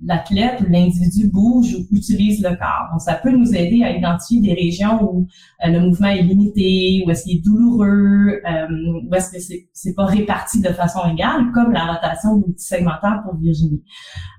[0.01, 2.87] l'athlète ou l'individu bouge ou utilise le corps.
[2.91, 5.27] Donc, ça peut nous aider à identifier des régions où
[5.65, 8.67] euh, le mouvement est limité, où est-ce qu'il est douloureux, euh,
[9.09, 13.35] où est-ce que c'est, c'est pas réparti de façon égale, comme la rotation multisegmentaire pour
[13.35, 13.83] Virginie.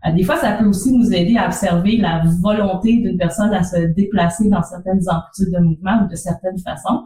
[0.07, 3.63] Euh, des fois, ça peut aussi nous aider à observer la volonté d'une personne à
[3.63, 7.03] se déplacer dans certaines amplitudes de mouvement ou de certaines façons.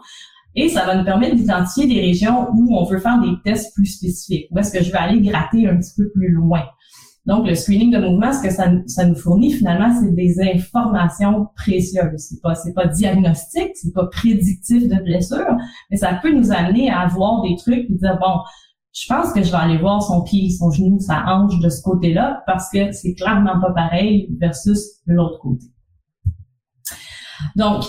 [0.60, 3.86] Et ça va nous permettre d'identifier des régions où on veut faire des tests plus
[3.86, 6.64] spécifiques, où est-ce que je vais aller gratter un petit peu plus loin.
[7.26, 12.10] Donc, le screening de mouvement, ce que ça, nous fournit finalement, c'est des informations précieuses.
[12.16, 15.46] C'est pas, c'est pas diagnostique, c'est pas prédictif de blessure,
[15.92, 18.40] mais ça peut nous amener à voir des trucs et dire bon,
[18.92, 21.82] je pense que je vais aller voir son pied, son genou, sa hanche de ce
[21.82, 25.66] côté-là parce que c'est clairement pas pareil versus l'autre côté.
[27.54, 27.84] Donc,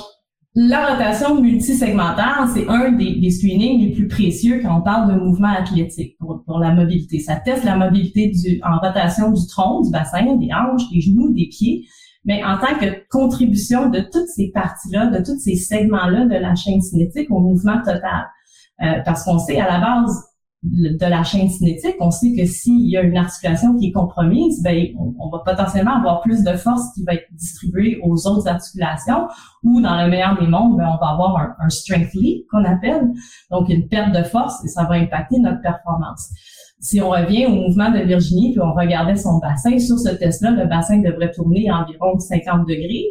[0.55, 5.49] la rotation multisegmentaire, c'est un des, screenings les plus précieux quand on parle de mouvement
[5.49, 7.19] athlétique pour, la mobilité.
[7.19, 11.31] Ça teste la mobilité du, en rotation du tronc, du bassin, des hanches, des genoux,
[11.33, 11.85] des pieds.
[12.25, 16.55] Mais en tant que contribution de toutes ces parties-là, de tous ces segments-là de la
[16.55, 18.27] chaîne cinétique au mouvement total.
[18.81, 20.28] Euh, parce qu'on sait à la base,
[20.61, 24.61] de la chaîne cinétique, on sait que s'il y a une articulation qui est compromise,
[24.61, 29.27] ben, on, va potentiellement avoir plus de force qui va être distribuée aux autres articulations
[29.63, 33.07] ou dans le meilleur des mondes, ben, on va avoir un, strength leak qu'on appelle,
[33.51, 36.29] donc une perte de force et ça va impacter notre performance.
[36.81, 40.51] Si on revient au mouvement de Virginie puis on regardait son bassin, sur ce test-là,
[40.51, 43.05] le bassin devrait tourner environ 50 degrés.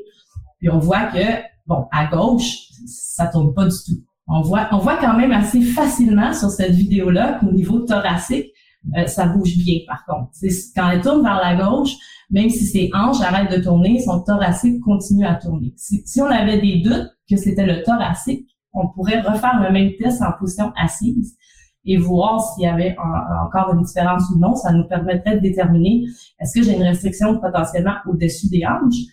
[0.59, 4.08] Puis on voit que, bon, à gauche, ça tourne pas du tout.
[4.29, 8.53] On voit, on voit quand même assez facilement sur cette vidéo-là qu'au niveau thoracique,
[8.97, 10.31] euh, ça bouge bien par contre.
[10.77, 11.93] Quand elle tourne vers la gauche,
[12.31, 15.73] même si ses hanches arrêtent de tourner, son thoracique continue à tourner.
[15.77, 19.93] Si, si on avait des doutes que c'était le thoracique, on pourrait refaire le même
[19.99, 21.37] test en position assise
[21.85, 22.97] et voir s'il y avait
[23.47, 24.55] encore une différence ou non.
[24.57, 26.05] Ça nous permettrait de déterminer
[26.39, 29.07] est-ce que j'ai une restriction potentiellement au-dessus des hanches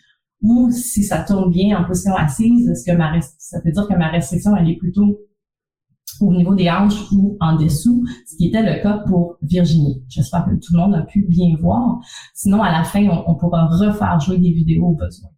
[0.45, 3.95] ou si ça tourne bien en position assise, est-ce que ma ça veut dire que
[3.95, 5.17] ma restriction elle est plutôt
[6.21, 10.03] au niveau des hanches ou en dessous, ce qui était le cas pour Virginie.
[10.07, 11.99] J'espère que tout le monde a pu bien voir.
[12.33, 15.29] Sinon, à la fin, on, pourra refaire jouer des vidéos au besoin.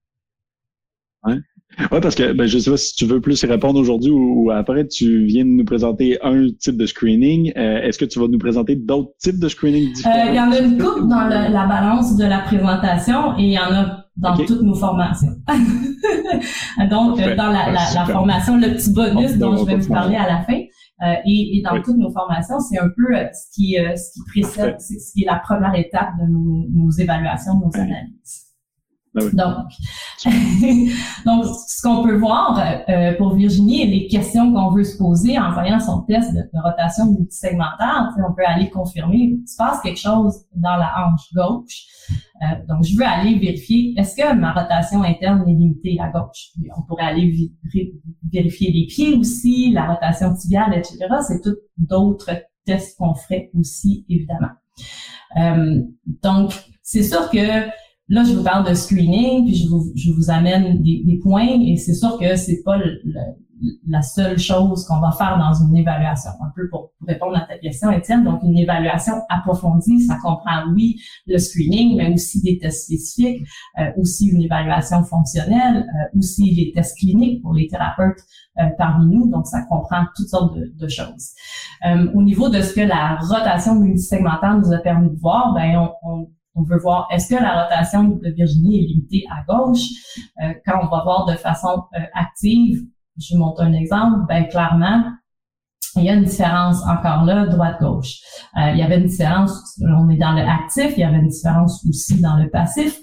[1.92, 4.50] Ouais, parce que ben, je sais pas si tu veux plus y répondre aujourd'hui ou,
[4.52, 7.52] après, tu viens de nous présenter un type de screening.
[7.56, 10.16] Euh, est-ce que tu vas nous présenter d'autres types de screening différents?
[10.16, 13.52] Euh, il y en a une coupe dans la balance de la présentation et il
[13.52, 15.36] y en a dans toutes nos formations.
[16.90, 20.16] Donc, euh, dans la, la, la, formation, le petit bonus dont je vais vous parler
[20.16, 20.60] à la fin,
[21.04, 24.78] euh, et, et, dans toutes nos formations, c'est un peu ce qui, ce qui précède,
[24.82, 28.47] ce qui est la première étape de nos, nos évaluations, de nos analyses.
[29.18, 29.68] Ben donc,
[31.26, 35.52] donc, ce qu'on peut voir euh, pour Virginie les questions qu'on veut se poser en
[35.52, 40.36] voyant son test de, rotation multisegmentaire, on peut aller confirmer, il se passe quelque chose
[40.56, 41.86] dans la hanche gauche.
[42.44, 46.52] Euh, donc, je veux aller vérifier, est-ce que ma rotation interne est limitée à gauche?
[46.78, 47.52] On pourrait aller
[48.32, 50.98] vérifier les pieds aussi, la rotation tibiale, etc.
[51.28, 52.32] C'est tout d'autres
[52.66, 54.52] tests qu'on ferait aussi, évidemment.
[55.38, 55.82] Euh,
[56.24, 56.54] donc,
[56.84, 57.68] c'est sûr que
[58.10, 61.48] Là, je vous parle de screening, puis je vous, je vous amène des, des points,
[61.48, 63.02] et c'est sûr que c'est pas le,
[63.88, 66.32] la seule chose qu'on va faire dans une évaluation.
[66.42, 68.24] Un peu pour, répondre à ta question, Étienne.
[68.24, 73.48] Donc, une évaluation approfondie, ça comprend, oui, le screening, mais aussi des tests spécifiques,
[73.80, 78.20] euh, aussi une évaluation fonctionnelle, euh, aussi les tests cliniques pour les thérapeutes
[78.60, 79.30] euh, parmi nous.
[79.30, 81.34] Donc, ça comprend toutes sortes de, de choses.
[82.14, 86.10] au niveau de ce que la rotation multisegmentaire nous a permis de voir, ben on,
[86.10, 89.86] on on veut voir est-ce que la rotation de Virginie est limitée à gauche?
[90.44, 92.82] Euh, quand on va voir de façon euh, active,
[93.18, 95.04] je vous montre un exemple, ben clairement,
[95.96, 98.18] il y a une différence encore là, droite-gauche.
[98.58, 101.30] Euh, il y avait une différence, on est dans le actif, il y avait une
[101.30, 103.00] différence aussi dans le passif.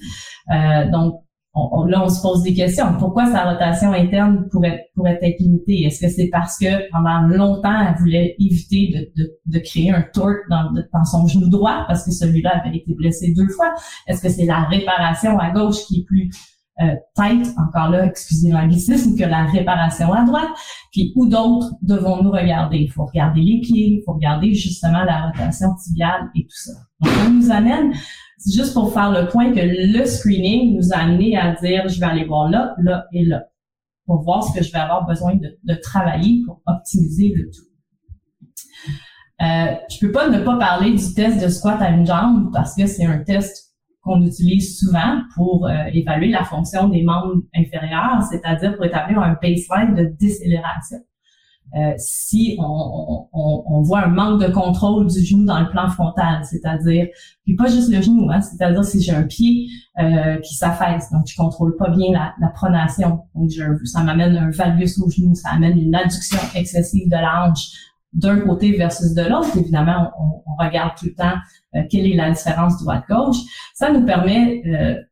[0.93, 1.23] donc,
[1.55, 2.87] on, là, on se pose des questions.
[2.99, 5.85] Pourquoi sa rotation interne pourrait, pourrait être limitée?
[5.85, 10.03] Est-ce que c'est parce que pendant longtemps, elle voulait éviter de, de, de créer un
[10.13, 13.73] torque dans, dans son genou droit parce que celui-là avait été blessé deux fois?
[14.09, 16.31] Est-ce que c'est la réparation à gauche qui est plus
[16.83, 20.51] euh, tight, encore là, excusez l'anglicisme, que la réparation à droite?
[20.91, 22.79] Puis où d'autres devons-nous regarder?
[22.79, 26.73] Il faut regarder les pieds, il faut regarder justement la rotation tibiale et tout ça.
[27.01, 27.93] Donc, on nous amène
[28.53, 32.07] juste pour faire le point que le screening nous a amené à dire, je vais
[32.07, 33.45] aller voir là, là et là,
[34.07, 37.65] pour voir ce que je vais avoir besoin de, travailler pour optimiser le tout.
[39.43, 42.75] Euh, je peux pas ne pas parler du test de squat à une jambe parce
[42.77, 48.23] que c'est un test qu'on utilise souvent pour euh, évaluer la fonction des membres inférieurs,
[48.31, 50.99] c'est-à-dire pour établir un baseline de décélération.
[51.77, 55.89] Euh, si on, on, on, voit un manque de contrôle du genou dans le plan
[55.89, 57.09] frontal, c'est-à-dire,
[57.45, 59.67] puis pas juste le genou, hein, c'est-à-dire si j'ai un pied
[59.99, 64.37] euh, qui s'affaisse, donc je contrôle pas bien la, la pronation, donc je, ça m'amène
[64.37, 67.71] un valgus au genou, ça amène une adduction excessive de la hanche
[68.13, 69.57] d'un côté versus de l'autre.
[69.59, 71.35] Évidemment, on, on, regarde tout le temps
[71.75, 73.39] euh, quelle est la différence droite-gauche.
[73.75, 75.03] Ça nous permet euh,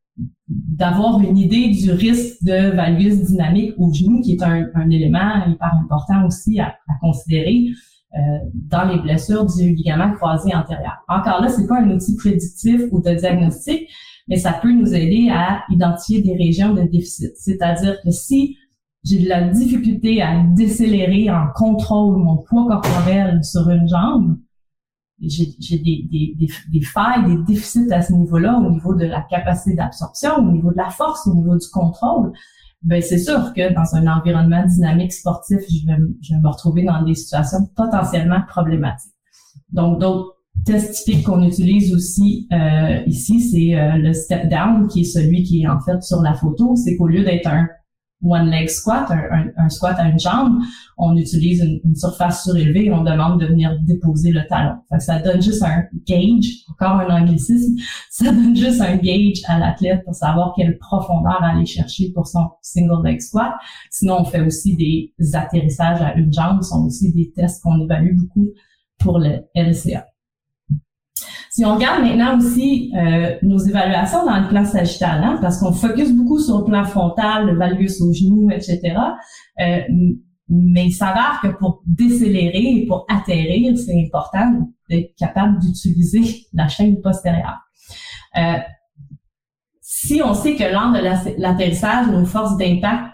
[0.48, 5.46] d'avoir une idée du risque de valgus dynamique au genou, qui est un, un élément
[5.46, 7.68] hyper important aussi à, à considérer
[8.14, 8.18] euh,
[8.54, 10.98] dans les blessures du ligament croisé antérieur.
[11.08, 13.88] Encore là, c'est pas un outil prédictif ou de diagnostic,
[14.28, 17.32] mais ça peut nous aider à identifier des régions de déficit.
[17.36, 18.56] C'est-à-dire que si
[19.04, 24.36] j'ai de la difficulté à décélérer en contrôle mon poids corporel sur une jambe,
[25.22, 29.22] j'ai des, des, des, des, failles, des déficits à ce niveau-là, au niveau de la
[29.22, 32.32] capacité d'absorption, au niveau de la force, au niveau du contrôle,
[32.82, 36.84] ben c'est sûr que dans un environnement dynamique sportif, je vais, je vais me retrouver
[36.84, 39.12] dans des situations potentiellement problématiques.
[39.70, 45.00] Donc, d'autres tests typiques qu'on utilise aussi euh, ici, c'est euh, le step down, qui
[45.00, 46.74] est celui qui est en fait sur la photo.
[46.76, 47.68] C'est qu'au lieu d'être un
[48.22, 50.60] one leg squat, un, squat à une jambe,
[50.96, 54.76] on utilise une, surface surélevée et on demande de venir déposer le talon.
[54.98, 57.74] ça donne juste un gauge, encore un anglicisme,
[58.10, 62.48] ça donne juste un gauge à l'athlète pour savoir quelle profondeur aller chercher pour son
[62.62, 63.52] single leg squat.
[63.90, 67.80] Sinon, on fait aussi des atterrissages à une jambe, ce sont aussi des tests qu'on
[67.80, 68.48] évalue beaucoup
[68.98, 70.06] pour le LCA.
[71.54, 75.70] Si on regarde maintenant aussi euh, nos évaluations dans le plan sagittal, hein, parce qu'on
[75.70, 78.80] focus beaucoup sur le plan frontal, le valgus au genou, etc.,
[79.60, 79.80] euh,
[80.48, 86.68] mais il s'avère que pour décélérer et pour atterrir, c'est important d'être capable d'utiliser la
[86.68, 87.58] chaîne postérieure.
[88.38, 88.56] Euh,
[89.82, 93.12] si on sait que lors de l'atterrissage, nos forces d'impact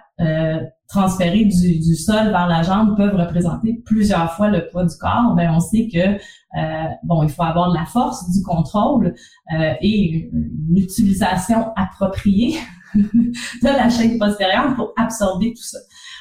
[0.88, 5.34] transférées du, du, sol vers la jambe peuvent représenter plusieurs fois le poids du corps,
[5.36, 6.18] ben on sait que
[6.56, 9.14] euh, bon, il faut avoir de la force, du contrôle
[9.52, 12.58] euh, et une, utilisation appropriée
[12.94, 15.78] de la chaîne postérieure pour absorber tout ça.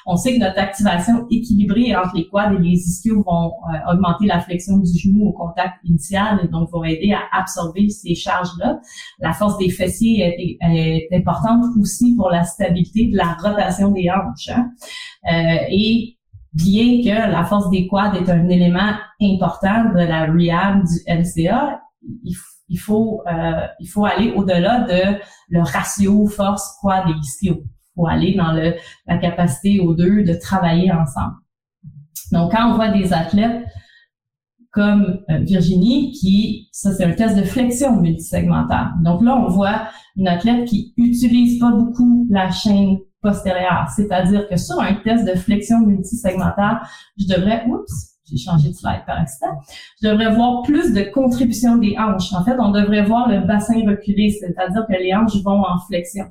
[0.09, 4.25] On sait que notre activation équilibrée entre les quads et les ischios vont euh, augmenter
[4.25, 8.79] la flexion du genou au contact initial et donc vont aider à absorber ces charges-là.
[9.19, 14.49] La force des fessiers est, importante aussi pour la stabilité de la rotation des hanches.
[14.49, 14.71] Hein.
[15.29, 16.17] Euh, et
[16.53, 21.81] bien que la force des quads est un élément important de la rehab du LCA,
[22.69, 27.61] il, faut euh, il faut aller au-delà de le ratio force quad et ischio.
[27.97, 28.75] Faut aller dans le,
[29.07, 31.35] la capacité aux deux de travailler ensemble.
[32.31, 33.65] Donc quand on voit des athlètes
[34.71, 38.93] comme euh, Virginie, qui, ça c'est un test de flexion multisegmentaire.
[39.03, 43.87] Donc là, on voit une athlète qui utilise pas beaucoup la chaîne postérieure.
[43.95, 49.03] C'est-à-dire que sur un test de flexion multisegmentaire, je devrais, oups, j'ai changé de slide
[49.07, 49.59] par accident,
[50.01, 52.33] je devrais voir plus de contribution des hanches.
[52.33, 56.25] En fait, on devrait voir le bassin reculé, c'est-à-dire que les hanches vont en flexion.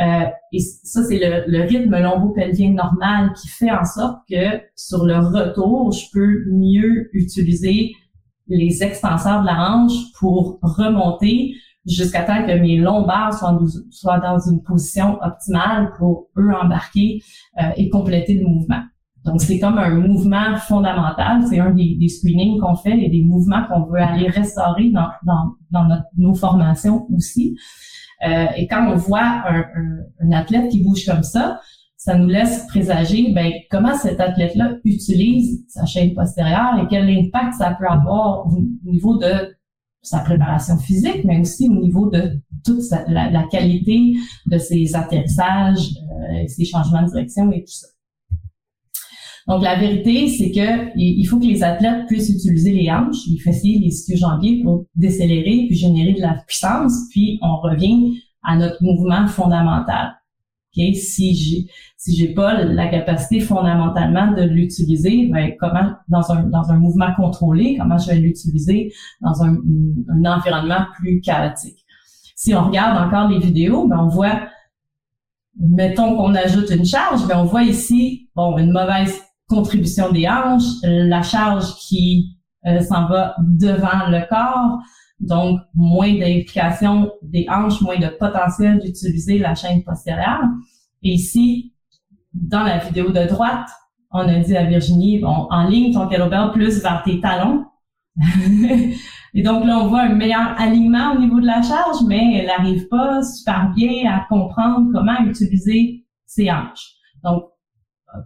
[0.00, 5.18] Euh, et ça, c'est le, rythme lombo-pelvien normal qui fait en sorte que sur le
[5.18, 7.92] retour, je peux mieux utiliser
[8.48, 11.54] les extenseurs de la hanche pour remonter
[11.86, 17.22] jusqu'à temps que mes lombaires soient, dans une position optimale pour eux embarquer
[17.60, 18.82] euh, et compléter le mouvement.
[19.24, 21.44] Donc, c'est comme un mouvement fondamental.
[21.48, 26.34] C'est un des, screenings qu'on fait et des mouvements qu'on veut aller restaurer dans, nos
[26.34, 27.56] formations aussi.
[28.26, 31.60] Euh, et quand on voit un, un, un, athlète qui bouge comme ça,
[31.96, 37.54] ça nous laisse présager ben, comment cet athlète-là utilise sa chaîne postérieure et quel impact
[37.54, 39.54] ça peut avoir au niveau de
[40.02, 44.12] sa préparation physique, mais aussi au niveau de toute la, qualité
[44.46, 45.88] de ses atterrissages,
[46.30, 47.86] euh, ses changements de direction et tout ça.
[49.46, 53.38] Donc, la vérité, c'est que il faut que les athlètes puissent utiliser les hanches, les
[53.38, 56.92] fessiers, les ischio-jambiers pour décélérer puis générer de la puissance.
[57.10, 60.14] Puis, on revient à notre mouvement fondamental.
[60.72, 60.94] Okay?
[60.94, 66.70] Si j'ai si j'ai pas la capacité fondamentalement de l'utiliser, ben comment dans un dans
[66.70, 69.56] un mouvement contrôlé, comment je vais l'utiliser dans un,
[70.08, 71.84] un environnement plus chaotique?
[72.36, 74.48] Si on regarde encore les vidéos, ben on voit
[75.58, 80.80] mettons qu'on ajoute une charge, ben on voit ici bon une mauvaise contribution des hanches,
[80.82, 84.78] la charge qui euh, s'en va devant le corps,
[85.20, 90.42] donc moins d'implication des hanches, moins de potentiel d'utiliser la chaîne postérieure.
[91.02, 91.74] Et ici,
[92.32, 93.68] dans la vidéo de droite,
[94.10, 97.64] on a dit à Virginie, bon, en ligne ton kettlebell plus vers tes talons.
[99.36, 102.46] Et donc là, on voit un meilleur alignement au niveau de la charge, mais elle
[102.46, 106.94] n'arrive pas super bien à comprendre comment utiliser ses hanches.
[107.24, 107.44] Donc,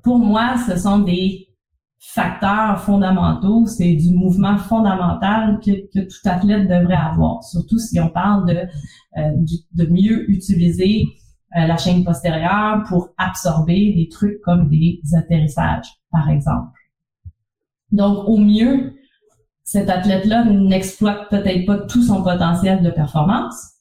[0.03, 1.49] pour moi, ce sont des
[1.99, 8.47] facteurs fondamentaux, c'est du mouvement fondamental que, tout athlète devrait avoir, surtout si on parle
[8.47, 8.67] de,
[9.19, 9.33] euh,
[9.75, 11.05] de mieux utiliser
[11.57, 16.79] euh, la chaîne postérieure pour absorber des trucs comme des atterrissages, par exemple.
[17.91, 18.95] Donc, au mieux,
[19.65, 23.73] cet athlète-là n'exploite peut-être pas tout son potentiel de performance,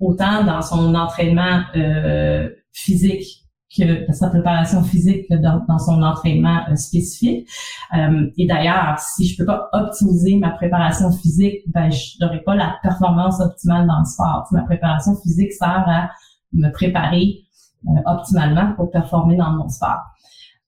[0.00, 7.48] autant dans son entraînement euh, physique que sa préparation physique dans, son entraînement euh, spécifique.
[7.94, 12.54] Euh, et d'ailleurs, si je peux pas optimiser ma préparation physique, ben je n'aurai pas
[12.54, 14.48] la performance optimale dans le sport.
[14.52, 16.10] ma préparation physique sert à
[16.52, 17.40] me préparer
[17.86, 20.00] euh, optimalement pour performer dans mon sport.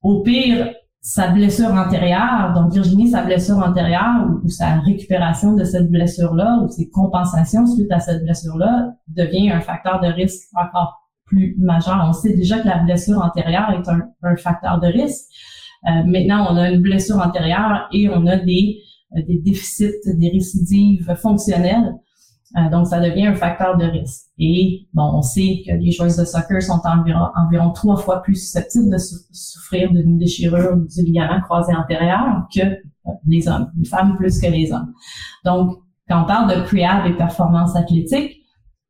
[0.03, 0.71] Au pire,
[1.03, 6.69] sa blessure antérieure, donc Virginie, sa blessure antérieure ou, sa récupération de cette blessure-là ou
[6.69, 11.00] ses compensations suite à cette blessure-là devient un facteur de risque encore
[11.31, 11.57] plus.
[11.87, 15.27] On sait déjà que la blessure antérieure est un, facteur de risque.
[15.87, 18.81] Euh, maintenant, on a une blessure antérieure et on a des,
[19.17, 21.95] euh, des déficits, des récidives fonctionnelles.
[22.57, 24.27] Euh, donc, ça devient un facteur de risque.
[24.39, 28.91] Et bon, on sait que les joueurs de soccer sont environ, trois fois plus susceptibles
[28.91, 32.63] de souffrir d'une déchirure du ligament croisé antérieur que
[33.27, 34.93] les hommes, les femmes plus que les hommes.
[35.45, 38.41] Donc, quand on parle de pre et performance athlétique,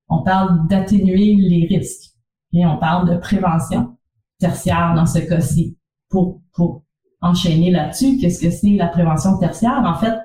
[0.09, 2.10] on parle d'atténuer les risques.
[2.53, 3.97] Et on parle de prévention
[4.39, 5.77] tertiaire dans ce cas-ci.
[6.09, 6.83] Pour, pour
[7.21, 9.83] enchaîner là-dessus, qu'est-ce que c'est la prévention tertiaire?
[9.85, 10.19] En fait,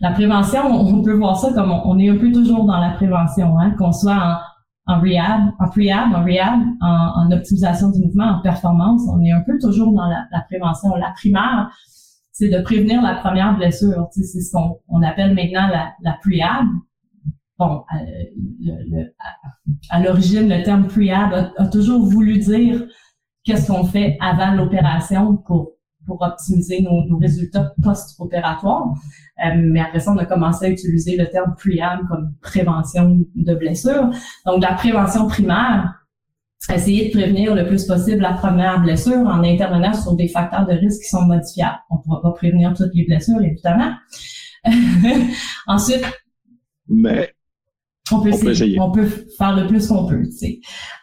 [0.00, 3.58] la prévention, on peut voir ça comme on, est un peu toujours dans la prévention,
[3.58, 4.40] hein, qu'on soit
[4.86, 9.32] en, en rehab, en prehab, en rehab, en, optimisation du mouvement, en performance, on est
[9.32, 10.94] un peu toujours dans la, prévention.
[10.96, 11.70] La primaire,
[12.32, 14.08] c'est de prévenir la première blessure.
[14.12, 16.66] c'est ce qu'on on appelle maintenant la, la prehab
[17.58, 19.04] bon, euh,
[19.90, 22.84] à, l'origine, le terme prehab a, toujours voulu dire
[23.44, 25.72] qu'est-ce qu'on fait avant l'opération pour
[26.06, 28.92] pour optimiser nos, résultats post-opératoires.
[29.42, 33.54] Euh, mais après ça, on a commencé à utiliser le terme prehab comme prévention de
[33.54, 34.10] blessures.
[34.44, 36.04] Donc, la prévention primaire,
[36.72, 40.72] essayer de prévenir le plus possible la première blessure en intervenant sur des facteurs de
[40.72, 41.78] risque qui sont modifiables.
[41.90, 43.92] On ne pourra pas prévenir toutes les blessures, évidemment.
[45.66, 46.04] Ensuite,
[46.88, 47.34] mais
[48.12, 48.80] on peut, essayer.
[48.80, 49.06] On peut
[49.38, 50.24] faire le plus qu'on peut.
[50.24, 50.60] Tu sais.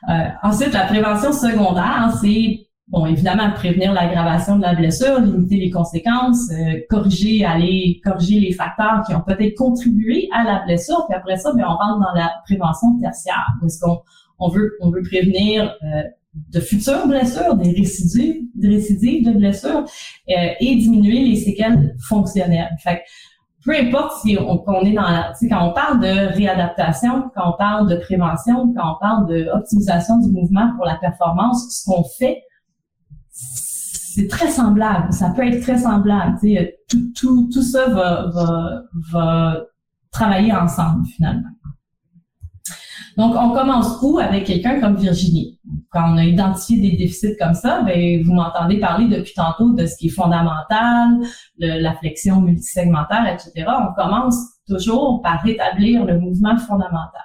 [0.10, 5.72] Euh, ensuite, la prévention secondaire, c'est bon, évidemment prévenir l'aggravation de la blessure, limiter les
[5.72, 11.06] conséquences, euh, corriger, aller corriger les facteurs qui ont peut-être contribué à la blessure.
[11.10, 14.02] Puis après ça, bien, on rentre dans la prévention tertiaire, parce qu'on
[14.38, 16.04] on veut on veut prévenir euh,
[16.54, 19.84] de futures blessures, des récidives, des récidives de blessures
[20.28, 22.70] et diminuer les séquelles fonctionnelles.
[22.82, 23.02] Fait
[23.64, 27.90] peu importe si on, est dans la, quand on parle de réadaptation, quand on parle
[27.90, 32.44] de prévention, quand on parle d'optimisation du mouvement pour la performance, ce qu'on fait,
[33.30, 35.14] c'est très semblable.
[35.14, 36.38] Ça peut être très semblable.
[36.90, 39.58] Tout, tout, tout ça va, va, va
[40.12, 41.50] travailler ensemble finalement.
[43.18, 45.60] Donc, on commence où avec quelqu'un comme Virginie?
[45.92, 49.86] Quand on a identifié des déficits comme ça, ben, vous m'entendez parler depuis tantôt de
[49.86, 51.18] ce qui est fondamental,
[51.58, 53.70] la flexion multisegmentaire, etc.
[53.82, 54.36] On commence
[54.68, 57.22] toujours par rétablir le mouvement fondamental.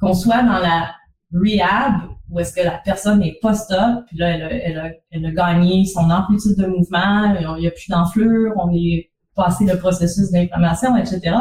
[0.00, 0.90] Qu'on soit dans la
[1.32, 5.26] rehab, où est-ce que la personne est post-op, puis là, elle a, elle, a, elle
[5.26, 9.76] a, gagné son amplitude de mouvement, il n'y a plus d'enflure, on est passé le
[9.78, 11.34] processus d'inflammation, etc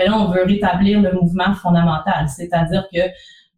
[0.00, 3.00] mais là, on veut rétablir le mouvement fondamental, c'est-à-dire que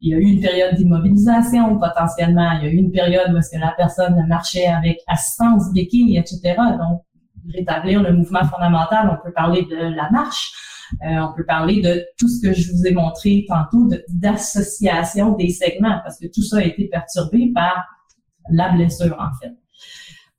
[0.01, 3.39] il y a eu une période d'immobilisation potentiellement, il y a eu une période où
[3.39, 6.57] que la personne marchait avec assistance, béquille, etc.
[6.77, 7.03] Donc,
[7.55, 10.51] rétablir le mouvement fondamental, on peut parler de la marche,
[11.05, 15.51] euh, on peut parler de tout ce que je vous ai montré tantôt d'association des
[15.51, 17.85] segments, parce que tout ça a été perturbé par
[18.51, 19.53] la blessure, en fait.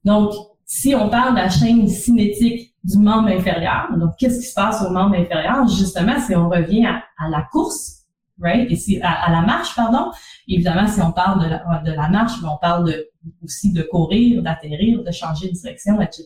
[0.03, 0.33] Donc,
[0.75, 3.89] si on parle de la chaîne cinétique du membre inférieur.
[3.95, 5.67] Donc, qu'est-ce qui se passe au membre inférieur?
[5.67, 8.05] Justement, si on revient à, la course,
[8.41, 8.69] right?
[8.71, 10.11] Et si à, la marche, pardon,
[10.47, 11.43] évidemment, si on parle
[11.85, 12.91] de la, marche, mais on parle
[13.43, 16.25] aussi de courir, d'atterrir, de changer de direction, etc.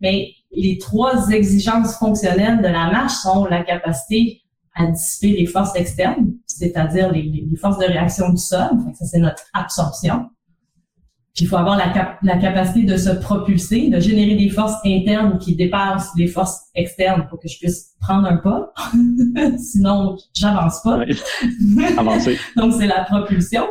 [0.00, 4.42] Mais les trois exigences fonctionnelles de la marche sont la capacité
[4.74, 8.70] à dissiper les forces externes, c'est-à-dire les, les, forces de réaction du sol.
[8.94, 10.30] ça, c'est notre absorption.
[11.34, 15.38] Puis il faut avoir la, la, capacité de se propulser, de générer des forces internes
[15.38, 18.72] qui dépassent les forces externes pour que je puisse prendre un pas.
[19.58, 21.00] Sinon, j'avance pas.
[21.98, 22.38] Avancer.
[22.56, 23.66] Donc, c'est la propulsion.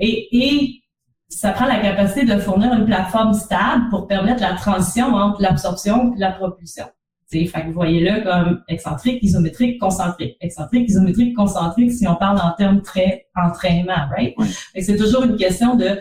[0.00, 0.82] Et, et
[1.28, 6.14] ça prend la capacité de fournir une plateforme stable pour permettre la transition entre l'absorption
[6.14, 6.86] et la propulsion.
[7.32, 10.36] Fait que vous voyez-le comme excentrique, isométrique, concentrique.
[10.40, 14.34] Excentrique, isométrique, concentrique, si on parle en termes très entraînement, right?
[14.78, 15.98] C'est toujours une question de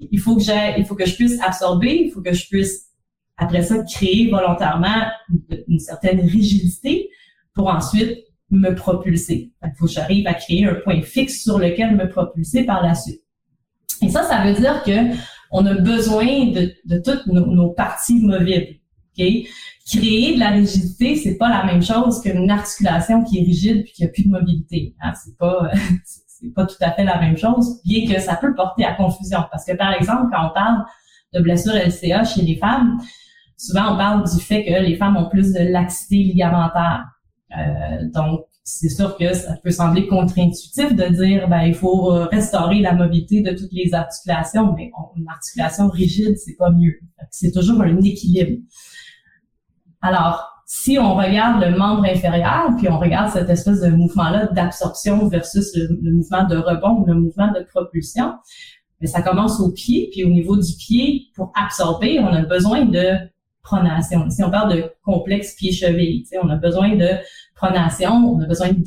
[0.00, 2.86] il faut que il faut que je puisse absorber, il faut que je puisse
[3.36, 5.06] après ça créer volontairement
[5.68, 7.08] une, certaine rigidité
[7.54, 8.18] pour ensuite
[8.50, 9.52] me propulser.
[9.62, 12.94] Il faut que j'arrive à créer un point fixe sur lequel me propulser par la
[12.94, 13.22] suite.
[14.02, 15.16] Et ça, ça veut dire que
[15.52, 18.78] on a besoin de, toutes nos, parties movibles.
[19.12, 19.48] Okay?
[19.86, 23.92] Créer de la rigidité, c'est pas la même chose qu'une articulation qui est rigide puis
[23.92, 24.94] qui a plus de mobilité.
[25.00, 25.12] Hein?
[25.14, 25.70] C'est pas
[26.40, 29.40] c'est pas tout à fait la même chose, bien que ça peut porter à confusion.
[29.50, 30.84] Parce que, par exemple, quand on parle
[31.34, 32.98] de blessures LCA chez les femmes,
[33.56, 37.04] souvent on parle du fait que les femmes ont plus de laxité ligamentaire.
[37.56, 42.80] Euh, donc, c'est sûr que ça peut sembler contre-intuitif de dire ben il faut restaurer
[42.80, 46.94] la mobilité de toutes les articulations, mais une articulation rigide, c'est pas mieux.
[47.30, 48.62] C'est toujours un équilibre.
[50.02, 55.26] Alors, si on regarde le membre inférieur, puis on regarde cette espèce de mouvement-là d'absorption
[55.26, 58.34] versus le, mouvement de rebond ou le mouvement de propulsion,
[59.00, 62.84] mais ça commence au pied, puis au niveau du pied, pour absorber, on a besoin
[62.84, 63.16] de
[63.62, 64.30] pronation.
[64.30, 67.08] Si on parle de complexe pied-cheville, on a besoin de
[67.56, 68.84] pronation, on a besoin de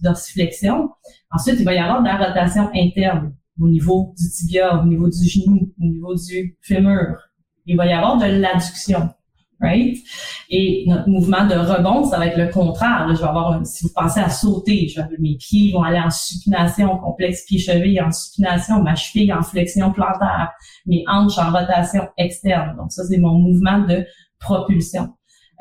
[0.00, 0.88] dorsiflexion.
[1.30, 5.10] Ensuite, il va y avoir de la rotation interne au niveau du tibia, au niveau
[5.10, 7.28] du genou, au niveau du fémur.
[7.66, 9.10] Il va y avoir de l'adduction
[9.60, 9.96] right?
[10.50, 13.06] Et notre mouvement de rebond, ça va être le contraire.
[13.10, 16.10] je vais avoir, si vous pensez à sauter, je vais, mes pieds vont aller en
[16.10, 20.52] supination, complexe pied-cheville en supination, ma cheville en flexion plantaire,
[20.86, 22.76] mes hanches en rotation externe.
[22.76, 24.04] Donc ça, c'est mon mouvement de
[24.38, 25.08] propulsion.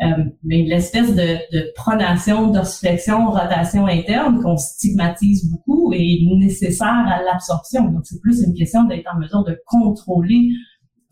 [0.01, 7.23] Euh, mais l'espèce de, de pronation, dorsiflexion, rotation interne qu'on stigmatise beaucoup est nécessaire à
[7.23, 7.85] l'absorption.
[7.85, 10.49] Donc, c'est plus une question d'être en mesure de contrôler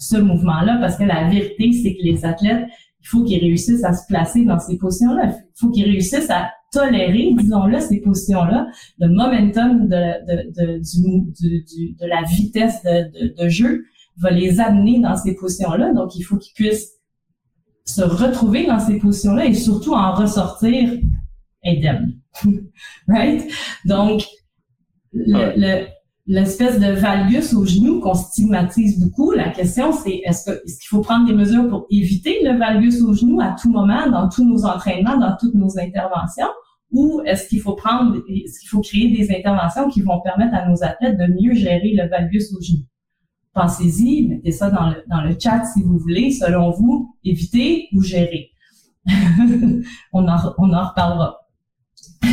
[0.03, 2.67] ce mouvement-là parce que la vérité, c'est que les athlètes,
[3.01, 5.25] il faut qu'ils réussissent à se placer dans ces positions-là.
[5.27, 8.67] Il faut qu'ils réussissent à tolérer, disons-le, ces positions-là,
[8.99, 9.95] le momentum de,
[10.51, 13.83] de, du, de la vitesse de, de, jeu
[14.17, 15.93] va les amener dans ces positions-là.
[15.93, 16.93] Donc, il faut qu'ils puissent
[17.85, 20.89] se retrouver dans ces positions-là et surtout en ressortir
[21.63, 22.13] indemne.
[23.07, 23.43] right?
[23.85, 24.23] Donc,
[25.13, 25.85] le,
[26.25, 29.31] l'espèce de valgus au genou qu'on stigmatise beaucoup.
[29.31, 33.41] La question, c'est est-ce qu'il faut prendre des mesures pour éviter le valgus au genou
[33.41, 36.47] à tout moment, dans tous nos entraînements, dans toutes nos interventions,
[36.91, 40.67] ou est-ce qu'il faut prendre, est-ce qu'il faut créer des interventions qui vont permettre à
[40.67, 42.83] nos athlètes de mieux gérer le valgus au genou?
[43.53, 46.31] Pensez-y, mettez ça dans le, dans le chat si vous voulez.
[46.31, 48.49] Selon vous, éviter ou gérer?
[50.13, 51.39] on, en, on en reparlera.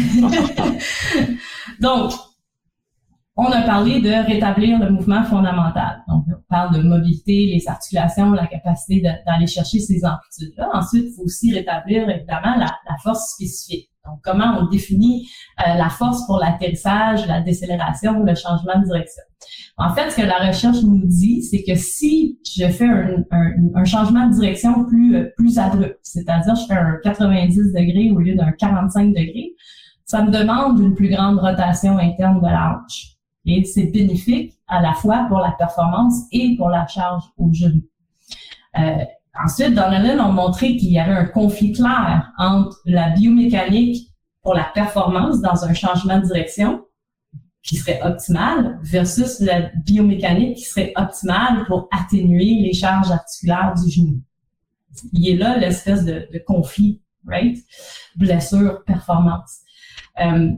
[1.80, 2.12] Donc,
[3.36, 6.02] on a parlé de rétablir le mouvement fondamental.
[6.08, 10.68] Donc, on parle de mobilité, les articulations, la capacité d'aller chercher ces amplitudes-là.
[10.74, 13.88] Ensuite, il faut aussi rétablir évidemment la, force spécifique.
[14.04, 15.28] Donc, comment on définit
[15.60, 19.22] euh, la force pour l'atterrissage, la décélération le changement de direction?
[19.78, 24.26] En fait, ce que la recherche nous dit, c'est que si je fais un, changement
[24.26, 25.58] de direction plus, euh, plus
[26.02, 29.54] c'est-à-dire je fais un 90 degrés au lieu d'un 45 degrés,
[30.04, 33.19] ça me demande une plus grande rotation interne de la hanche.
[33.50, 37.82] Et c'est bénéfique à la fois pour la performance et pour la charge au genou.
[38.78, 39.04] Euh,
[39.44, 44.08] ensuite, le on montré qu'il y avait un conflit clair entre la biomécanique
[44.42, 46.84] pour la performance dans un changement de direction
[47.62, 53.90] qui serait optimal versus la biomécanique qui serait optimale pour atténuer les charges articulaires du
[53.90, 54.22] genou.
[55.12, 57.58] Il est là l'espèce de, de, conflit, right?
[58.16, 59.60] Blessure, performance.
[60.20, 60.52] Euh,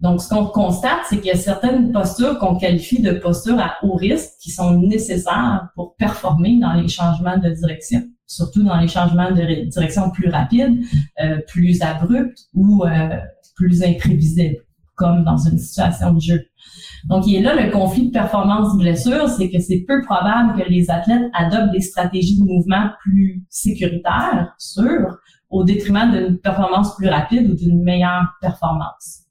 [0.00, 3.78] donc, ce qu'on constate, c'est qu'il y a certaines postures qu'on qualifie de postures à
[3.82, 8.86] haut risque qui sont nécessaires pour performer dans les changements de direction, surtout dans les
[8.86, 10.84] changements de direction plus rapides,
[11.20, 13.08] euh, plus abrupts ou euh,
[13.56, 14.58] plus imprévisibles,
[14.94, 16.44] comme dans une situation de jeu.
[17.08, 20.92] Donc, il est là le conflit de performance-blessure, c'est que c'est peu probable que les
[20.92, 25.18] athlètes adoptent des stratégies de mouvement plus sécuritaires, sûres,
[25.50, 29.27] au détriment d'une performance plus rapide ou d'une meilleure performance.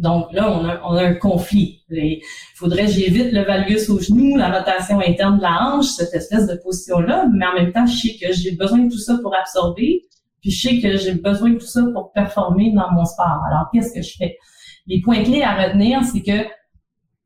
[0.00, 1.82] Donc là, on a, on a un conflit.
[1.90, 2.22] Il
[2.54, 6.46] faudrait que j'évite le valgus au genou, la rotation interne de la hanche, cette espèce
[6.46, 9.36] de position-là, mais en même temps, je sais que j'ai besoin de tout ça pour
[9.36, 10.06] absorber,
[10.40, 13.42] puis je sais que j'ai besoin de tout ça pour performer dans mon sport.
[13.46, 14.38] Alors, qu'est-ce que je fais?
[14.86, 16.48] Les points clés à retenir, c'est que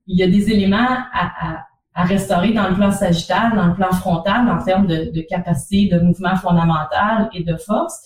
[0.09, 0.77] il y a des éléments
[1.12, 5.12] à, à, à, restaurer dans le plan sagittal, dans le plan frontal, en termes de,
[5.12, 8.03] de capacité, de mouvement fondamental et de force.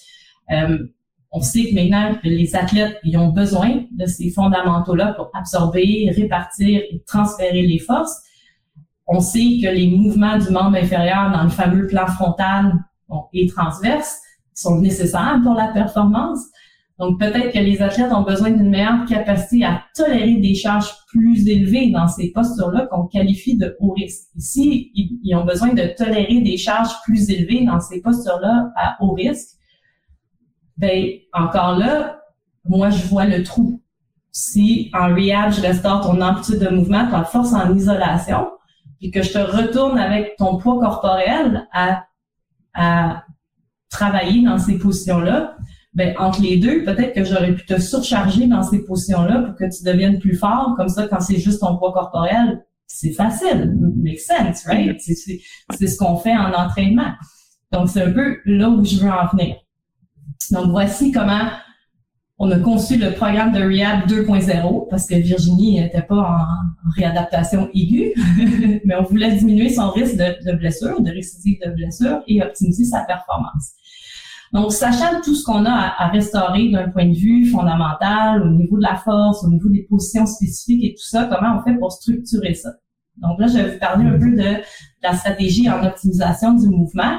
[0.53, 0.79] Euh,
[1.31, 6.11] on sait que maintenant que les athlètes ils ont besoin de ces fondamentaux-là pour absorber,
[6.15, 8.17] répartir et transférer les forces.
[9.07, 12.73] On sait que les mouvements du membre inférieur dans le fameux plan frontal
[13.33, 14.19] et transverse
[14.55, 16.41] sont nécessaires pour la performance.
[16.99, 21.47] Donc peut-être que les athlètes ont besoin d'une meilleure capacité à tolérer des charges plus
[21.47, 24.29] élevées dans ces postures-là qu'on qualifie de haut risque.
[24.35, 29.13] Ici, ils ont besoin de tolérer des charges plus élevées dans ces postures-là à haut
[29.13, 29.58] risque
[30.79, 32.21] ben encore là,
[32.65, 33.83] moi je vois le trou.
[34.31, 38.49] Si en rehab, je restaure ton amplitude de mouvement, ta force en isolation,
[38.99, 42.05] puis que je te retourne avec ton poids corporel à,
[42.75, 43.25] à
[43.91, 45.57] travailler dans ces positions-là,
[45.95, 49.65] ben entre les deux, peut-être que j'aurais pu te surcharger dans ces positions-là pour que
[49.65, 50.75] tu deviennes plus fort.
[50.77, 54.99] Comme ça, quand c'est juste ton poids corporel, c'est facile, make sense, right?
[55.01, 57.13] C'est ce qu'on fait en entraînement.
[57.73, 59.57] Donc, c'est un peu là où je veux en venir.
[60.51, 61.49] Donc, voici comment
[62.39, 67.69] on a conçu le programme de Rehab 2.0 parce que Virginie n'était pas en, réadaptation
[67.75, 68.15] aiguë,
[68.85, 73.01] mais on voulait diminuer son risque de, blessure, de récidive de blessure et optimiser sa
[73.01, 73.73] performance.
[74.53, 78.79] Donc, sachant tout ce qu'on a à, restaurer d'un point de vue fondamental, au niveau
[78.79, 81.93] de la force, au niveau des positions spécifiques et tout ça, comment on fait pour
[81.93, 82.71] structurer ça?
[83.17, 84.63] Donc là, je vais vous parler un peu de
[85.03, 87.19] la stratégie en optimisation du mouvement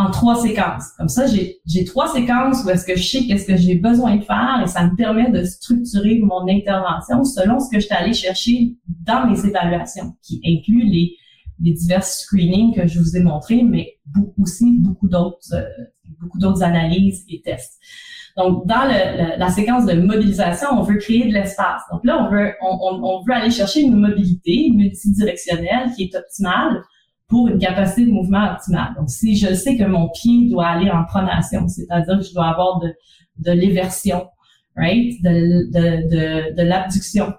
[0.00, 0.88] en trois séquences.
[0.98, 4.24] Comme ça, j'ai trois séquences où est-ce que je sais qu'est-ce que j'ai besoin de
[4.24, 8.12] faire et ça me permet de structurer mon intervention selon ce que je suis allé
[8.12, 8.76] chercher
[9.06, 11.16] dans mes évaluations, qui incluent les,
[11.62, 13.98] les divers screenings que je vous ai montrés, mais
[14.38, 15.64] aussi beaucoup d'autres euh,
[16.20, 17.78] beaucoup d'autres analyses et tests.
[18.36, 21.82] Donc, dans le, la séquence de mobilisation, on veut créer de l'espace.
[21.92, 26.82] Donc là, on veut, on, on veut aller chercher une mobilité multidirectionnelle qui est optimale
[27.30, 28.92] pour une capacité de mouvement optimale.
[28.98, 32.48] Donc, si je sais que mon pied doit aller en pronation, c'est-à-dire que je dois
[32.48, 32.92] avoir de,
[33.38, 34.26] de l'éversion,
[34.76, 37.32] right, de, de, de, de l'abduction,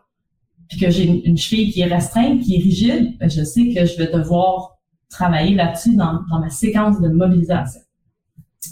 [0.70, 3.86] puis que j'ai une, cheville qui est restreinte, qui est rigide, ben, je sais que
[3.86, 4.78] je vais devoir
[5.10, 7.82] travailler là-dessus dans, dans ma séquence de mobilisation.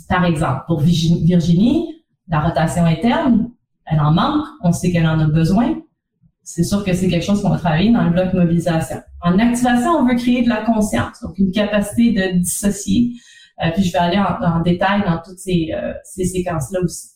[0.08, 3.52] Par exemple, pour Virginie, la rotation interne,
[3.86, 5.82] elle en manque, on sait qu'elle en a besoin,
[6.50, 8.98] c'est sûr que c'est quelque chose qu'on va travailler dans le bloc mobilisation.
[9.22, 13.12] En activation, on veut créer de la conscience, donc une capacité de dissocier.
[13.64, 17.10] Euh, puis je vais aller en, détail dans toutes ces, euh, ces séquences-là aussi.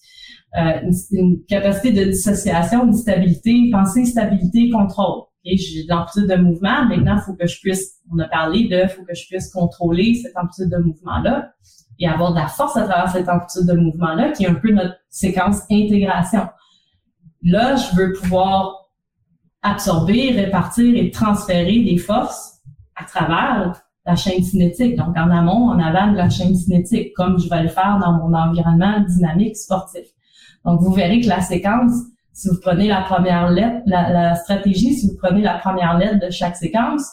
[0.59, 5.23] Euh, une, capacité de dissociation, une stabilité, pensée, stabilité, contrôle.
[5.45, 6.85] Et j'ai de l'amplitude de mouvement.
[6.85, 10.13] Maintenant, il faut que je puisse, on a parlé de, faut que je puisse contrôler
[10.13, 11.53] cette amplitude de mouvement-là
[11.97, 14.71] et avoir de la force à travers cette amplitude de mouvement-là, qui est un peu
[14.71, 16.47] notre séquence intégration.
[17.41, 18.82] Là, je veux pouvoir
[19.63, 22.59] absorber, répartir et transférer des forces
[22.95, 27.39] à travers la chaîne cinétique, donc en amont, en aval de la chaîne cinétique, comme
[27.39, 30.05] je vais le faire dans mon environnement dynamique sportif.
[30.65, 31.93] Donc, vous verrez que la séquence,
[32.33, 36.31] si vous prenez la première lettre, la, stratégie, si vous prenez la première lettre de
[36.31, 37.05] chaque séquence,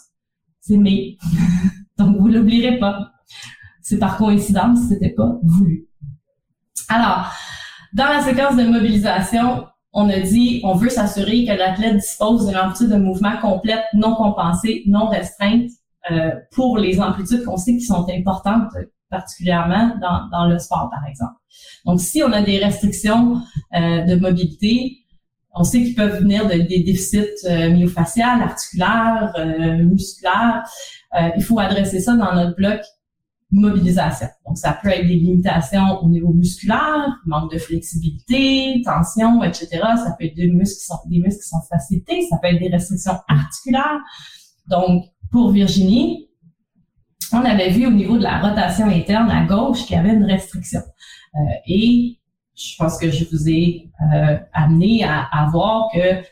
[0.60, 1.16] c'est mais.
[1.98, 3.10] donc, vous l'oublierez pas.
[3.82, 5.86] C'est par coïncidence, c'était pas voulu.
[6.88, 7.32] Alors,
[7.92, 12.56] dans la séquence de mobilisation, on a dit on veut s'assurer que l'athlète dispose d'une
[12.56, 15.70] amplitude de mouvement complète, non compensée, non restreinte
[16.10, 18.72] euh, pour les amplitudes qu'on sait qui sont importantes,
[19.10, 21.34] particulièrement dans, dans le sport, par exemple.
[21.84, 23.40] Donc, si on a des restrictions
[23.74, 24.98] euh, de mobilité,
[25.52, 30.64] on sait qu'ils peuvent venir de, des déficits euh, myofaciales, articulaires, euh, musculaires.
[31.36, 32.80] il faut adresser ça dans notre bloc
[33.50, 34.28] mobilisation.
[34.46, 39.68] Donc, ça peut être des limitations au niveau musculaire, manque de flexibilité, tension, etc.
[39.70, 42.60] Ça peut être des muscles qui sont, des muscles qui sont facilités, ça peut être
[42.60, 44.00] des restrictions articulaires.
[44.68, 46.28] Donc, pour Virginie,
[47.32, 50.24] on avait vu au niveau de la rotation interne à gauche qu'il y avait une
[50.24, 50.80] restriction.
[51.34, 52.18] Euh, et
[52.56, 56.22] je pense que je vous ai euh, amené à, à voir que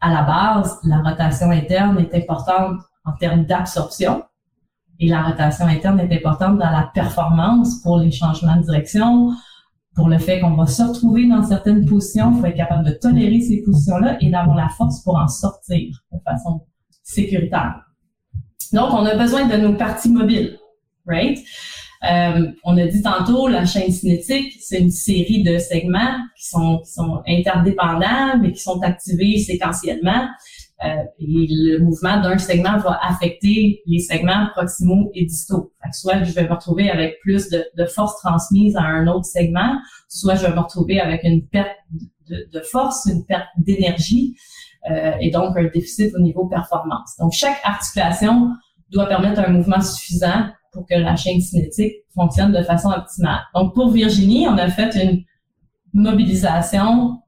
[0.00, 4.22] à la base, la rotation interne est importante en termes d'absorption,
[5.00, 9.30] et la rotation interne est importante dans la performance pour les changements de direction,
[9.96, 12.32] pour le fait qu'on va se retrouver dans certaines positions.
[12.34, 15.88] Il faut être capable de tolérer ces positions-là et d'avoir la force pour en sortir
[16.12, 16.60] de façon
[17.02, 17.80] sécuritaire.
[18.72, 20.58] Donc, on a besoin de nos parties mobiles,
[21.06, 21.38] right?
[22.02, 26.78] Euh, on a dit tantôt, la chaîne cinétique, c'est une série de segments qui sont,
[26.84, 30.28] qui sont interdépendants, mais qui sont activés séquentiellement.
[30.82, 35.72] Euh, et le mouvement d'un segment va affecter les segments proximaux et distaux.
[35.92, 39.78] Soit je vais me retrouver avec plus de, de, force transmise à un autre segment,
[40.08, 41.76] soit je vais me retrouver avec une perte
[42.30, 44.36] de, de force, une perte d'énergie
[44.90, 47.14] euh, et donc un déficit au niveau performance.
[47.18, 48.48] Donc chaque articulation
[48.90, 53.40] doit permettre un mouvement suffisant pour que la chaîne cinétique fonctionne de façon optimale.
[53.54, 55.24] Donc pour Virginie, on a fait une
[55.92, 57.20] mobilisation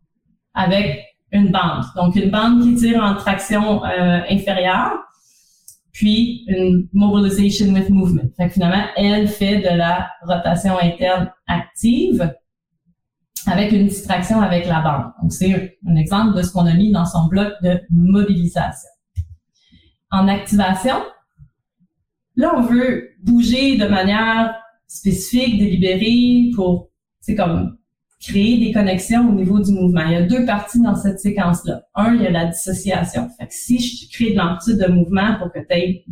[0.55, 1.85] avec une bande.
[1.97, 4.93] Donc, une bande qui tire en traction euh, inférieure,
[5.93, 8.31] puis une mobilization with movement.
[8.37, 12.35] Fait que finalement, elle fait de la rotation interne active
[13.47, 15.13] avec une distraction avec la bande.
[15.21, 18.89] Donc, c'est un exemple de ce qu'on a mis dans son bloc de mobilisation.
[20.11, 20.97] En activation,
[22.37, 24.55] là, on veut bouger de manière
[24.87, 27.79] spécifique, délibérée pour, c'est comme
[28.23, 30.05] créer des connexions au niveau du mouvement.
[30.07, 31.83] Il y a deux parties dans cette séquence-là.
[31.95, 33.29] Un, il y a la dissociation.
[33.39, 36.05] Fait que si je crée de l'amplitude de mouvement pour que tu aies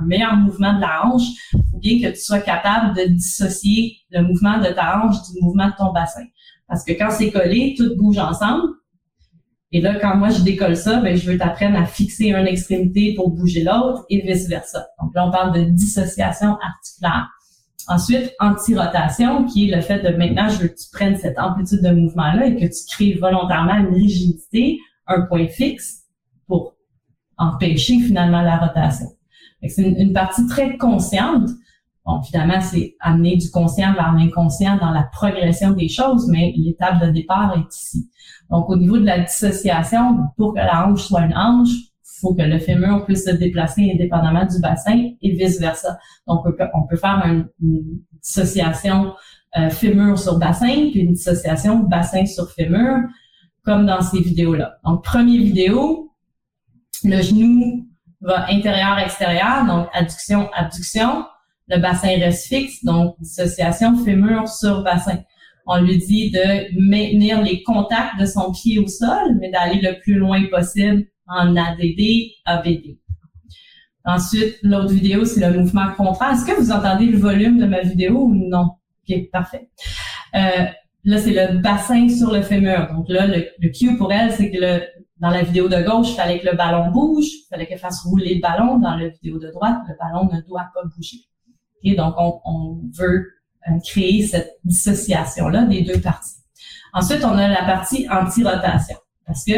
[0.00, 3.96] un meilleur mouvement de la hanche, il faut bien que tu sois capable de dissocier
[4.10, 6.24] le mouvement de ta hanche du mouvement de ton bassin.
[6.68, 8.68] Parce que quand c'est collé, tout bouge ensemble.
[9.72, 13.14] Et là, quand moi je décolle ça, ben, je veux t'apprendre à fixer une extrémité
[13.14, 14.86] pour bouger l'autre et vice-versa.
[15.02, 17.28] Donc là, on parle de dissociation articulaire.
[17.88, 21.82] Ensuite, anti-rotation, qui est le fait de maintenant, je veux que tu prennes cette amplitude
[21.82, 26.02] de mouvement-là et que tu crées volontairement une rigidité, un point fixe
[26.46, 26.74] pour
[27.38, 29.06] empêcher finalement la rotation.
[29.66, 31.48] C'est une, partie très consciente.
[32.04, 37.00] Bon, finalement, c'est amener du conscient vers l'inconscient dans la progression des choses, mais l'étape
[37.00, 38.10] de départ est ici.
[38.50, 41.87] Donc, au niveau de la dissociation, pour que la hanche soit une hanche,
[42.20, 45.98] faut que le fémur puisse se déplacer indépendamment du bassin et vice-versa.
[46.26, 46.44] Donc,
[46.74, 47.48] on peut, faire une,
[48.22, 49.14] dissociation
[49.56, 52.98] euh, fémur sur bassin, puis une dissociation bassin sur fémur,
[53.64, 54.78] comme dans ces vidéos-là.
[54.84, 56.12] Donc, première vidéo,
[57.04, 57.86] le genou
[58.20, 61.24] va intérieur-extérieur, donc adduction-abduction.
[61.68, 65.18] Le bassin reste fixe, donc dissociation fémur sur bassin.
[65.66, 70.00] On lui dit de maintenir les contacts de son pied au sol, mais d'aller le
[70.00, 72.00] plus loin possible en ADD,
[72.44, 72.98] ABD.
[74.04, 76.32] Ensuite, l'autre vidéo, c'est le mouvement contraire.
[76.32, 78.70] Est-ce que vous entendez le volume de ma vidéo ou non?
[79.08, 79.68] OK, parfait.
[80.34, 80.64] Euh,
[81.04, 82.88] là, c'est le bassin sur le fémur.
[82.92, 84.80] Donc là, le, le cue pour elle, c'est que le,
[85.20, 88.02] dans la vidéo de gauche, il fallait que le ballon bouge, il fallait qu'elle fasse
[88.02, 88.78] rouler le ballon.
[88.78, 91.18] Dans la vidéo de droite, le ballon ne doit pas bouger.
[91.78, 93.26] Okay, donc, on, veut
[93.68, 96.36] euh, créer cette dissociation-là des deux parties.
[96.92, 98.96] Ensuite, on a la partie anti-rotation.
[99.26, 99.52] Parce que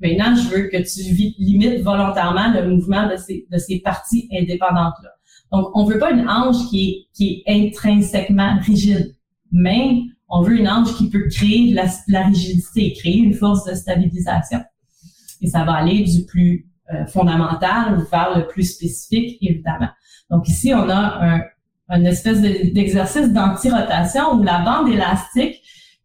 [0.00, 5.10] Maintenant, je veux que tu limites volontairement le mouvement de ces, de ces parties indépendantes-là.
[5.52, 9.14] Donc, on veut pas une hanche qui est, qui est intrinsèquement rigide,
[9.52, 13.64] mais on veut une hanche qui peut créer de la, la rigidité, créer une force
[13.64, 14.60] de stabilisation.
[15.42, 19.88] Et ça va aller du plus euh, fondamental vers le plus spécifique, évidemment.
[20.30, 21.40] Donc ici, on a un,
[21.90, 25.59] un espèce d'exercice d'anti-rotation où la bande élastique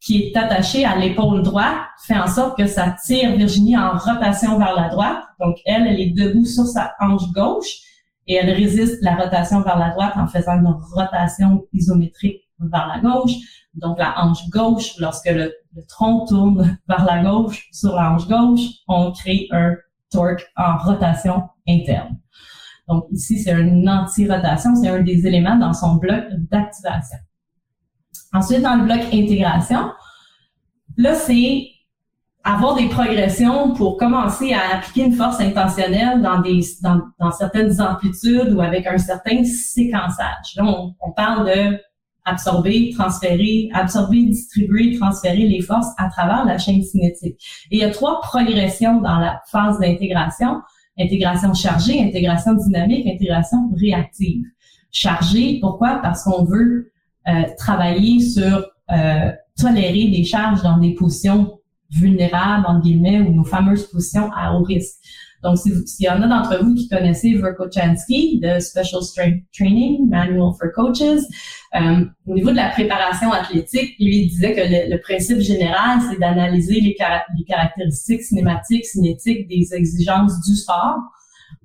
[0.05, 4.59] qui est attaché à l'épaule droite fait en sorte que ça tire Virginie en rotation
[4.59, 5.23] vers la droite.
[5.39, 7.79] Donc, elle, elle est debout sur sa hanche gauche
[8.27, 12.99] et elle résiste la rotation vers la droite en faisant une rotation isométrique vers la
[12.99, 13.31] gauche.
[13.73, 15.51] Donc, la hanche gauche, lorsque le,
[15.89, 19.73] tronc tourne vers la gauche sur la hanche gauche, on crée un
[20.11, 22.19] torque en rotation interne.
[22.87, 27.17] Donc, ici, c'est une anti-rotation, c'est un des éléments dans son bloc d'activation.
[28.35, 29.91] Ensuite, dans le bloc intégration,
[30.97, 31.67] là, c'est
[32.43, 38.53] avoir des progressions pour commencer à appliquer une force intentionnelle dans des dans, certaines amplitudes
[38.53, 40.55] ou avec un certain séquençage.
[40.57, 41.79] Là, on, on, parle de
[42.25, 47.37] absorber, transférer, absorber, distribuer, transférer les forces à travers la chaîne cinétique.
[47.71, 50.61] Et il y a trois progressions dans la phase d'intégration.
[50.99, 54.43] Intégration chargée, intégration dynamique, intégration réactive.
[54.91, 55.99] Chargée, pourquoi?
[56.01, 56.91] Parce qu'on veut
[57.57, 61.59] travailler sur euh, tolérer des charges dans des positions
[61.89, 64.99] vulnérables, entre guillemets, ou nos fameuses positions à haut risque.
[65.41, 70.53] Donc, s'il y en a d'entre vous qui connaissez Verkochansky de Special Strength Training, Manual
[70.59, 71.23] for Coaches,
[71.75, 76.81] euh, au niveau de la préparation athlétique, lui disait que le, principe général, c'est d'analyser
[76.81, 76.95] les,
[77.37, 80.97] les, caractéristiques cinématiques, cinétiques des exigences du sport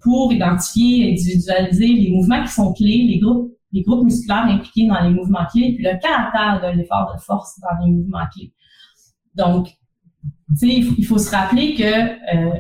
[0.03, 5.01] pour identifier, individualiser les mouvements qui sont clés, les groupes les groupes musculaires impliqués dans
[5.01, 8.53] les mouvements clés, puis le caractère de l'effort de force dans les mouvements clés.
[9.35, 12.59] Donc, tu sais, il faut se rappeler que euh,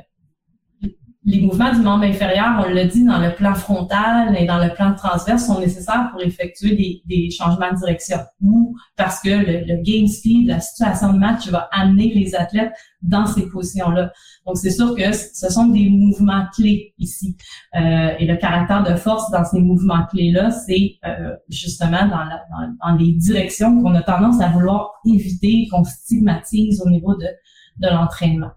[1.24, 4.72] les mouvements du membre inférieur, on l'a dit, dans le plan frontal et dans le
[4.72, 9.82] plan transverse, sont nécessaires pour effectuer des, changements de direction ou parce que le, le,
[9.82, 14.12] game speed, la situation de match va amener les athlètes dans ces positions-là.
[14.46, 17.36] Donc, c'est sûr que ce sont des mouvements clés ici.
[17.76, 23.12] Euh, et le caractère de force dans ces mouvements clés-là, c'est euh, justement dans, les
[23.12, 28.50] directions qu'on a tendance à vouloir éviter, qu'on stigmatise au niveau de l'entraînement.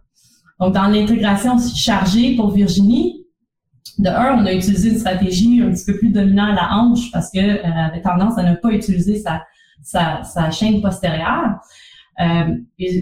[0.60, 3.26] Donc, dans l'intégration chargée pour Virginie,
[4.00, 7.12] de un, on a utilisé une stratégie un petit peu plus dominante à la hanche
[7.12, 9.44] parce qu'elle euh, avait tendance à ne pas utiliser sa,
[9.84, 11.60] sa, sa chaîne postérieure.
[12.20, 12.56] Euh,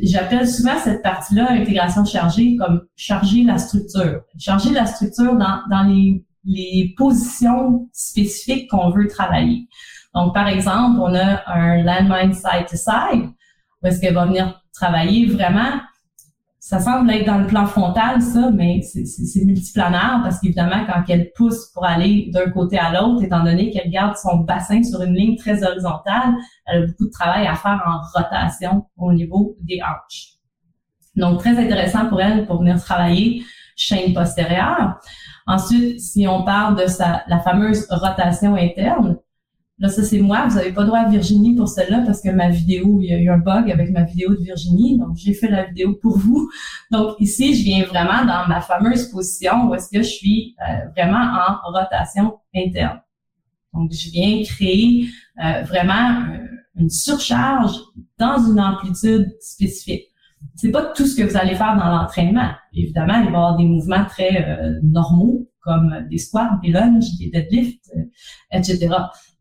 [0.03, 4.21] J'appelle souvent cette partie-là, intégration chargée, comme charger la structure.
[4.37, 9.67] Charger la structure dans, dans les, les positions spécifiques qu'on veut travailler.
[10.13, 13.29] Donc, par exemple, on a un landmine side-to-side,
[13.81, 15.79] où est-ce qu'elle va venir travailler vraiment
[16.63, 21.31] ça semble être dans le plan frontal, ça, mais c'est multiplanaire parce qu'évidemment, quand elle
[21.35, 25.15] pousse pour aller d'un côté à l'autre, étant donné qu'elle garde son bassin sur une
[25.15, 26.35] ligne très horizontale,
[26.67, 30.33] elle a beaucoup de travail à faire en rotation au niveau des hanches.
[31.15, 33.43] Donc, très intéressant pour elle pour venir travailler
[33.75, 34.99] chaîne postérieure.
[35.47, 39.17] Ensuite, si on parle de sa, la fameuse rotation interne,
[39.81, 40.45] Là, ça, c'est moi.
[40.47, 43.17] Vous n'avez pas droit à Virginie pour celle-là parce que ma vidéo, il y a
[43.17, 44.99] eu un bug avec ma vidéo de Virginie.
[44.99, 46.51] Donc, j'ai fait la vidéo pour vous.
[46.91, 50.87] Donc, ici, je viens vraiment dans ma fameuse position où est-ce que je suis euh,
[50.95, 53.01] vraiment en rotation interne.
[53.73, 55.07] Donc, je viens créer
[55.43, 56.37] euh, vraiment euh,
[56.75, 57.75] une surcharge
[58.19, 60.03] dans une amplitude spécifique.
[60.57, 62.51] C'est pas tout ce que vous allez faire dans l'entraînement.
[62.73, 67.29] Évidemment, il va y avoir des mouvements très normaux comme des squats, des lunges, des
[67.29, 67.91] deadlifts,
[68.51, 68.89] etc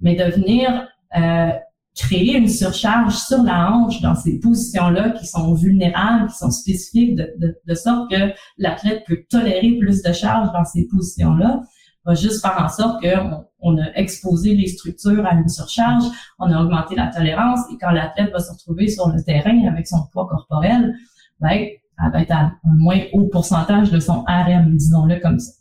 [0.01, 1.51] mais de venir euh,
[1.97, 7.17] créer une surcharge sur la hanche dans ces positions-là qui sont vulnérables, qui sont spécifiques,
[7.17, 11.63] de, de, de sorte que l'athlète peut tolérer plus de charge dans ces positions-là,
[12.07, 16.05] va juste faire en sorte qu'on on a exposé les structures à une surcharge,
[16.39, 19.87] on a augmenté la tolérance, et quand l'athlète va se retrouver sur le terrain avec
[19.87, 20.95] son poids corporel,
[21.41, 21.51] ben,
[22.03, 25.60] elle va être à un moins haut pourcentage de son RM, disons-le comme ça.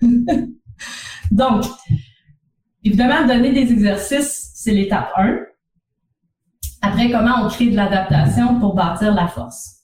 [1.30, 1.64] Donc,
[2.84, 5.40] Évidemment, donner des exercices, c'est l'étape 1.
[6.80, 9.80] Après, comment on crée de l'adaptation pour bâtir la force?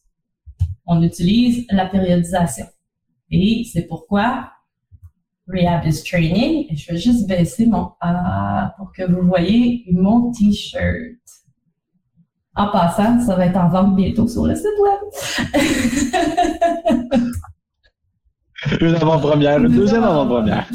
[0.86, 2.66] On utilise la périodisation.
[3.30, 4.52] Et c'est pourquoi
[5.48, 6.66] Rehab is Training.
[6.70, 11.18] Et je vais juste baisser mon A pour que vous voyez mon T-shirt.
[12.54, 15.00] En passant, ça va être en vente bientôt sur le site web.
[18.80, 20.66] une avant-première, une deuxième avant-première.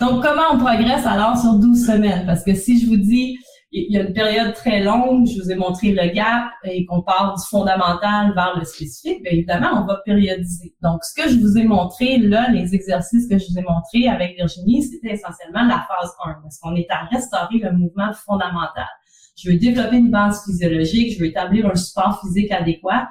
[0.00, 2.24] Donc, comment on progresse alors sur 12 semaines?
[2.26, 3.36] Parce que si je vous dis,
[3.72, 7.02] il y a une période très longue, je vous ai montré le gap et qu'on
[7.02, 10.74] part du fondamental vers le spécifique, bien évidemment, on va périodiser.
[10.82, 14.08] Donc, ce que je vous ai montré, là, les exercices que je vous ai montrés
[14.08, 18.88] avec Virginie, c'était essentiellement la phase 1, parce qu'on est à restaurer le mouvement fondamental.
[19.36, 23.08] Je veux développer une base physiologique, je veux établir un support physique adéquat.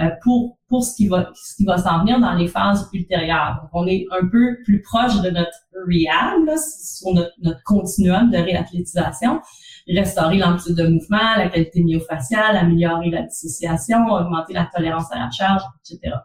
[0.00, 3.58] Euh, pour pour ce qui va ce qui va s'en venir dans les phases ultérieures.
[3.60, 5.52] Donc, on est un peu plus proche de notre
[5.86, 9.42] rehab, là, sur notre, continuum de réathlétisation,
[9.86, 15.30] restaurer l'amplitude de mouvement, la qualité myofaciale, améliorer la dissociation, augmenter la tolérance à la
[15.30, 16.16] charge, etc.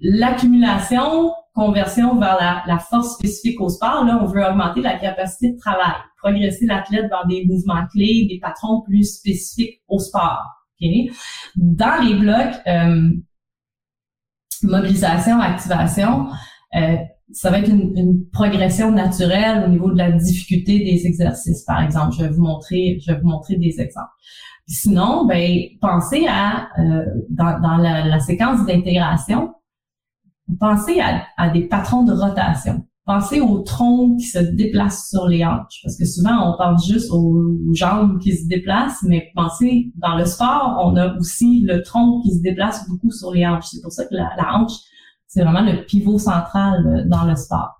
[0.00, 5.52] L'accumulation, conversion vers la, la, force spécifique au sport, là, on veut augmenter la capacité
[5.52, 10.63] de travail, progresser l'athlète vers des mouvements clés, des patrons plus spécifiques au sport.
[11.56, 13.10] Dans les blocs euh,
[14.62, 16.28] mobilisation, activation,
[16.76, 16.96] euh,
[17.32, 22.14] ça va être une, progression naturelle au niveau de la difficulté des exercices, par exemple.
[22.18, 24.10] Je vais vous montrer, des exemples.
[24.66, 29.54] sinon, ben, pensez à euh, dans, la, séquence d'intégration,
[30.60, 31.00] pensez
[31.36, 32.86] à, des patrons de rotation.
[33.06, 37.10] Pensez au tronc qui se déplace sur les hanches, parce que souvent on pense juste
[37.12, 42.22] aux, jambes qui se déplacent, mais pensez, dans le sport, on a aussi le tronc
[42.22, 43.66] qui se déplace beaucoup sur les hanches.
[43.66, 44.72] C'est pour ça que la, hanche,
[45.26, 47.74] c'est vraiment le pivot central euh, dans le sport.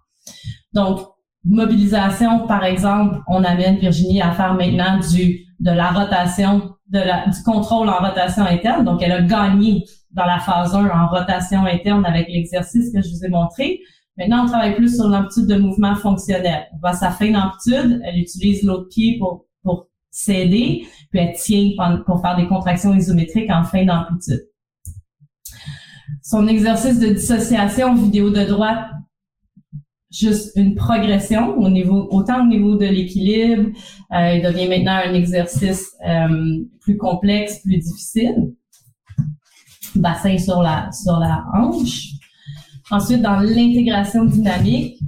[0.74, 1.00] Donc,
[1.44, 7.88] mobilisation, par exemple, on amène Virginie à faire maintenant du de la rotation, du contrôle
[7.88, 8.84] en rotation interne.
[8.84, 13.08] Donc, elle a gagné dans la phase 1 en rotation interne avec l'exercice que je
[13.08, 13.80] vous ai montré.
[14.16, 16.66] Maintenant, on travaille plus sur l'amplitude de mouvement fonctionnel.
[16.72, 21.70] On à sa fin d'amplitude, elle utilise l'autre pied pour, pour s'aider, puis elle tient
[22.06, 24.46] pour faire des contractions isométriques en fin d'amplitude.
[26.22, 28.86] Son exercice de dissociation vidéo de droite,
[30.12, 33.70] juste une progression au niveau, autant au niveau de l'équilibre,
[34.12, 38.54] euh, il devient maintenant un exercice euh, plus complexe, plus difficile.
[39.96, 42.14] Bassin sur la sur la hanche.
[42.90, 44.98] Ensuite, dans l'intégration dynamique,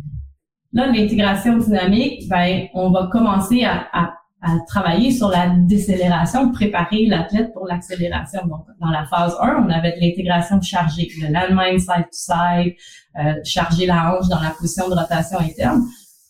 [0.72, 7.06] là, l'intégration dynamique, ben, on va commencer à, à, à, travailler sur la décélération, préparer
[7.06, 8.40] l'athlète pour l'accélération.
[8.46, 12.74] Donc, dans la phase 1, on avait de l'intégration chargée, le landmine side-to-side,
[13.18, 15.82] euh, charger la hanche dans la position de rotation interne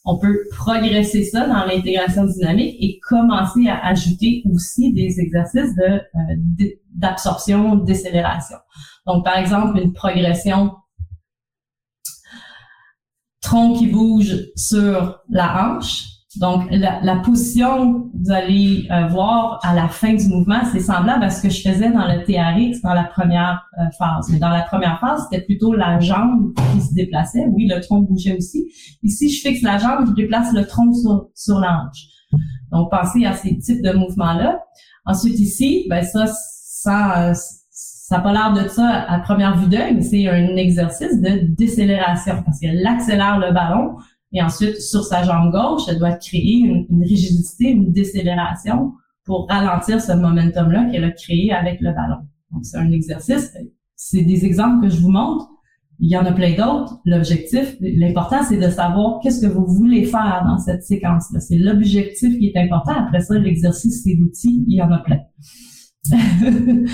[0.07, 5.83] on peut progresser ça dans l'intégration dynamique et commencer à ajouter aussi des exercices de
[5.83, 8.57] euh, d'absorption, décélération.
[9.07, 10.73] Donc, par exemple, une progression
[13.47, 19.75] tronc qui bouge sur la hanche, donc, la, la, position, vous allez euh, voir à
[19.75, 22.93] la fin du mouvement, c'est semblable à ce que je faisais dans le TRX dans
[22.93, 24.29] la première euh, phase.
[24.31, 27.47] Mais dans la première phase, c'était plutôt la jambe qui se déplaçait.
[27.53, 28.67] Oui, le tronc bougeait aussi.
[29.03, 32.05] Ici, je fixe la jambe, je déplace le tronc sur, sur l'ange.
[32.71, 34.61] Donc, pensez à ces types de mouvements-là.
[35.07, 37.33] Ensuite, ici, ben ça, ça,
[38.07, 41.41] ça n'a pas l'air de ça à première vue d'œil, mais c'est un exercice de
[41.57, 43.97] décélération parce qu'elle accélère le ballon
[44.33, 48.93] et ensuite, sur sa jambe gauche, elle doit créer une, rigidité, une décélération
[49.25, 52.19] pour ralentir ce momentum-là qu'elle a créé avec le ballon.
[52.53, 53.53] Donc, c'est un exercice.
[53.97, 55.49] C'est des exemples que je vous montre.
[55.99, 57.01] Il y en a plein d'autres.
[57.07, 61.41] L'objectif, l'important, c'est de savoir qu'est-ce que vous voulez faire dans cette séquence-là.
[61.41, 62.93] C'est l'objectif qui est important.
[62.93, 64.65] Après ça, l'exercice, c'est l'outil.
[64.69, 65.23] Il y en a plein.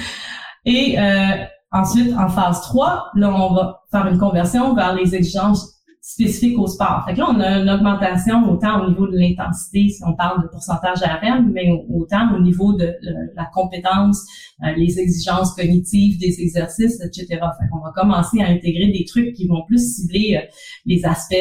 [0.64, 5.78] Et euh, ensuite, en phase 3, là, on va faire une conversion vers les exigences
[6.04, 7.04] spécifique au sport.
[7.06, 10.42] Fait que là, on a une augmentation autant au niveau de l'intensité, si on parle
[10.42, 12.92] de pourcentage RM, mais autant au niveau de,
[13.36, 14.26] la compétence,
[14.64, 17.26] euh, les exigences cognitives des exercices, etc.
[17.28, 20.46] Fait qu'on va commencer à intégrer des trucs qui vont plus cibler euh,
[20.86, 21.36] les aspects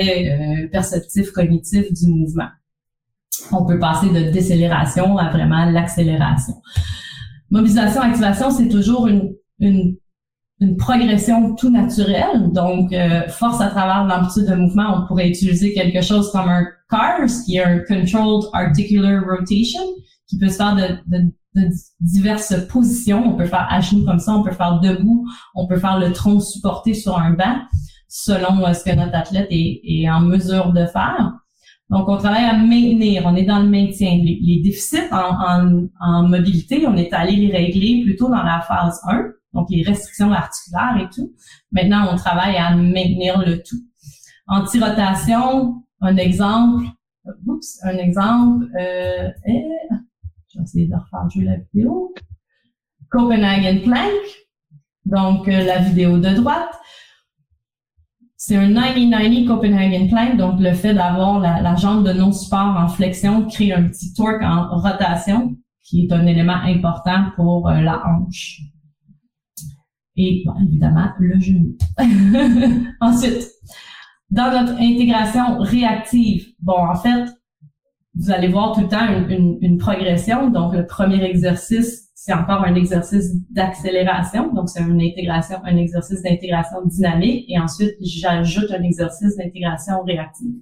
[0.71, 2.49] perceptifs, cognitifs du mouvement.
[3.51, 6.53] On peut passer de décélération à vraiment l'accélération.
[7.51, 9.97] Mobilisation, activation, c'est toujours une, une
[10.61, 12.51] une progression tout naturelle.
[12.53, 16.65] Donc, euh, force à travers l'amplitude de mouvement, on pourrait utiliser quelque chose comme un
[16.89, 19.81] CARS, qui est un Controlled Articular Rotation,
[20.29, 23.23] qui peut se faire de, de, de, diverses positions.
[23.25, 26.13] On peut faire à genoux comme ça, on peut faire debout, on peut faire le
[26.13, 27.57] tronc supporté sur un banc,
[28.07, 31.33] selon euh, ce que notre athlète est, est, en mesure de faire.
[31.91, 34.17] Donc, on travaille à maintenir, on est dans le maintien.
[34.23, 39.67] Les, déficits en, mobilité, on est allé les régler plutôt dans la phase 1 donc
[39.69, 41.33] les restrictions articulaires et tout.
[41.71, 43.83] Maintenant, on travaille à maintenir le tout.
[44.47, 46.85] Anti-rotation, un exemple,
[47.45, 49.65] oups, un exemple, euh, eh,
[50.49, 52.13] je vais essayer de refaire jouer la vidéo.
[53.09, 54.11] Copenhagen Plank,
[55.05, 56.73] donc euh, la vidéo de droite.
[58.43, 63.45] C'est un 90-90 Copenhagen Plank, donc le fait d'avoir la, jambe de non-support en flexion
[63.45, 68.61] crée un petit torque en rotation, qui est un élément important pour euh, la hanche
[70.15, 71.77] et évidemment le genou.
[72.99, 73.47] Ensuite,
[74.31, 77.25] dans notre intégration réactive, bon, en fait,
[78.15, 80.49] vous allez voir tout le temps une, progression.
[80.49, 84.53] Donc, le premier exercice, c'est encore un exercice d'accélération.
[84.53, 87.45] Donc, c'est une intégration, un exercice d'intégration dynamique.
[87.49, 90.53] Et ensuite, j'ajoute un exercice d'intégration réactive.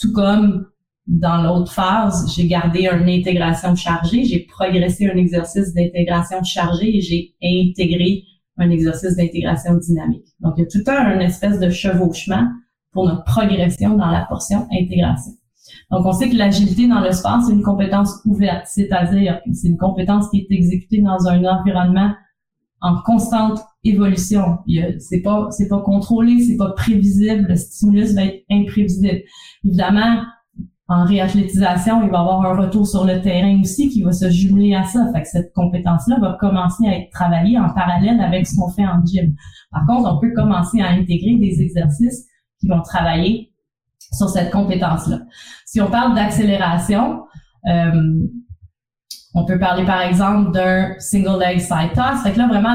[0.00, 0.66] Tout comme
[1.06, 7.00] dans l'autre phase, j'ai gardé une intégration chargée, j'ai progressé un exercice d'intégration chargée et
[7.00, 8.24] j'ai intégré
[8.56, 10.26] un exercice d'intégration dynamique.
[10.40, 12.48] Donc, il y a tout une espèce de chevauchement
[12.90, 15.34] pour notre progression dans la portion intégration.
[15.90, 19.68] Donc, on sait que l'agilité dans le sport, c'est une compétence ouverte, c'est-à-dire que c'est
[19.68, 22.12] une compétence qui est exécutée dans un environnement
[22.80, 24.58] en constante évolution.
[24.98, 27.46] C'est pas, c'est pas contrôlé, c'est pas prévisible.
[27.48, 29.22] Le stimulus va être imprévisible.
[29.64, 30.22] Évidemment,
[30.88, 34.74] en réathlétisation, il va avoir un retour sur le terrain aussi qui va se jumeler
[34.74, 35.10] à ça.
[35.12, 38.86] Fait que cette compétence-là va commencer à être travaillée en parallèle avec ce qu'on fait
[38.86, 39.34] en gym.
[39.72, 42.26] Par contre, on peut commencer à intégrer des exercices
[42.60, 43.52] qui vont travailler
[44.12, 45.20] sur cette compétence-là.
[45.64, 47.24] Si on parle d'accélération,
[47.68, 48.26] euh,
[49.34, 52.22] on peut parler par exemple d'un single leg side toss.
[52.22, 52.74] Fait que là, vraiment,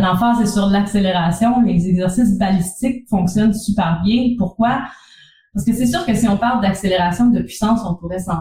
[0.00, 1.62] l'emphase est sur l'accélération.
[1.62, 4.34] Les exercices balistiques fonctionnent super bien.
[4.36, 4.82] Pourquoi?
[5.54, 8.40] Parce que c'est sûr que si on parle d'accélération de puissance, on pourrait s'en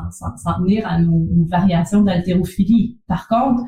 [0.58, 3.00] tenir à nos, variations d'haltérophilie.
[3.08, 3.62] Par contre,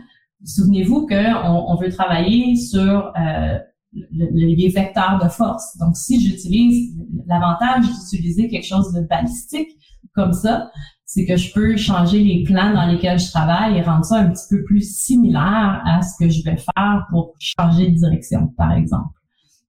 [0.45, 3.59] souvenez-vous qu'on on veut travailler sur euh,
[3.93, 5.77] les vecteurs de force.
[5.77, 6.95] Donc, si j'utilise
[7.27, 9.69] l'avantage d'utiliser quelque chose de balistique
[10.13, 10.69] comme ça,
[11.05, 14.29] c'est que je peux changer les plans dans lesquels je travaille et rendre ça un
[14.29, 18.71] petit peu plus similaire à ce que je vais faire pour changer de direction, par
[18.71, 19.09] exemple.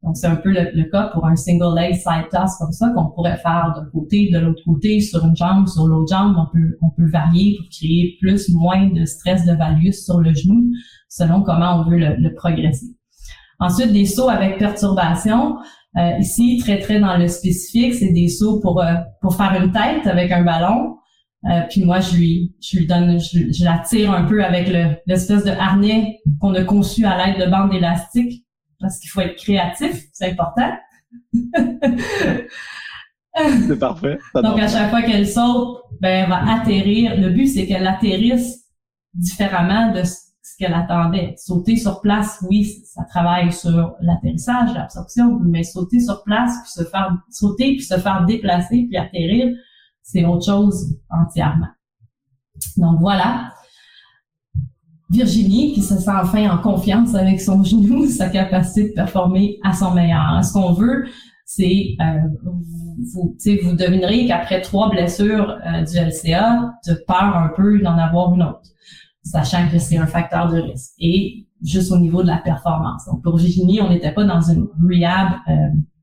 [0.03, 3.11] Donc, c'est un peu le, cas pour un single leg side toss comme ça qu'on
[3.11, 6.37] pourrait faire d'un côté, de l'autre côté, sur une jambe, sur l'autre jambe.
[6.37, 10.35] On peut, on peut varier pour créer plus, moins de stress de valgus sur le
[10.35, 10.70] genou
[11.09, 12.97] selon comment on veut le, progresser.
[13.62, 15.56] Ensuite, des sauts avec perturbation.
[15.96, 19.70] Euh, ici, très très dans le spécifique, c'est des sauts pour euh, pour faire une
[19.70, 20.96] tête avec un ballon.
[21.48, 24.66] Euh, puis moi, je lui je lui donne, je, je la tire un peu avec
[24.68, 28.44] le l'espèce de harnais qu'on a conçu à l'aide de bandes élastiques
[28.80, 30.72] parce qu'il faut être créatif, c'est important.
[33.68, 34.18] c'est parfait.
[34.34, 37.16] Donc à chaque fois qu'elle saute, ben elle va atterrir.
[37.16, 38.64] Le but c'est qu'elle atterrisse
[39.14, 40.02] différemment de
[40.53, 41.34] ce qu'elle attendait.
[41.36, 46.88] Sauter sur place, oui, ça travaille sur l'atterrissage, l'absorption, mais sauter sur place, puis se
[46.88, 49.55] faire sauter, puis se faire déplacer, puis atterrir,
[50.03, 51.68] c'est autre chose entièrement.
[52.76, 53.53] Donc voilà.
[55.11, 59.72] Virginie, qui se sent enfin en confiance avec son genou, sa capacité de performer à
[59.72, 60.42] son meilleur.
[60.44, 61.07] Ce qu'on veut,
[61.44, 62.28] c'est euh,
[63.14, 68.34] vous, vous devinerez qu'après trois blessures euh, du LCA, tu peur un peu d'en avoir
[68.34, 68.72] une autre
[69.23, 70.93] sachant que c'est un facteur de risque.
[70.99, 73.07] Et juste au niveau de la performance.
[73.07, 75.53] Donc, pour Virginie, on n'était pas dans une rehab euh,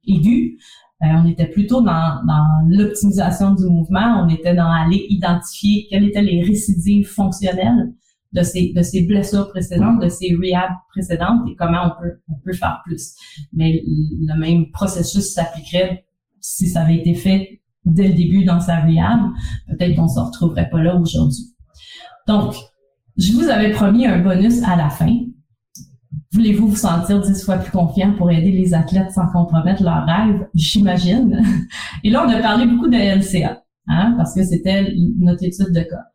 [0.08, 0.58] aiguë,
[1.02, 6.06] euh, on était plutôt dans, dans l'optimisation du mouvement, on était dans aller identifier quelles
[6.06, 7.94] étaient les récidives fonctionnelles
[8.34, 12.36] de ces, de ces blessures précédentes, de ces rehab précédentes et comment on peut, on
[12.44, 13.16] peut faire plus.
[13.54, 16.06] Mais le même processus s'appliquerait
[16.42, 19.22] si ça avait été fait dès le début dans sa rehab.
[19.68, 21.56] Peut-être qu'on se retrouverait pas là aujourd'hui.
[22.28, 22.56] Donc,
[23.20, 25.26] je vous avais promis un bonus à la fin.
[26.32, 30.48] Voulez-vous vous sentir dix fois plus confiant pour aider les athlètes sans compromettre leurs rêves?
[30.54, 31.44] J'imagine.
[32.04, 35.82] Et là, on a parlé beaucoup de LCA, hein, parce que c'était notre étude de
[35.82, 36.06] cas.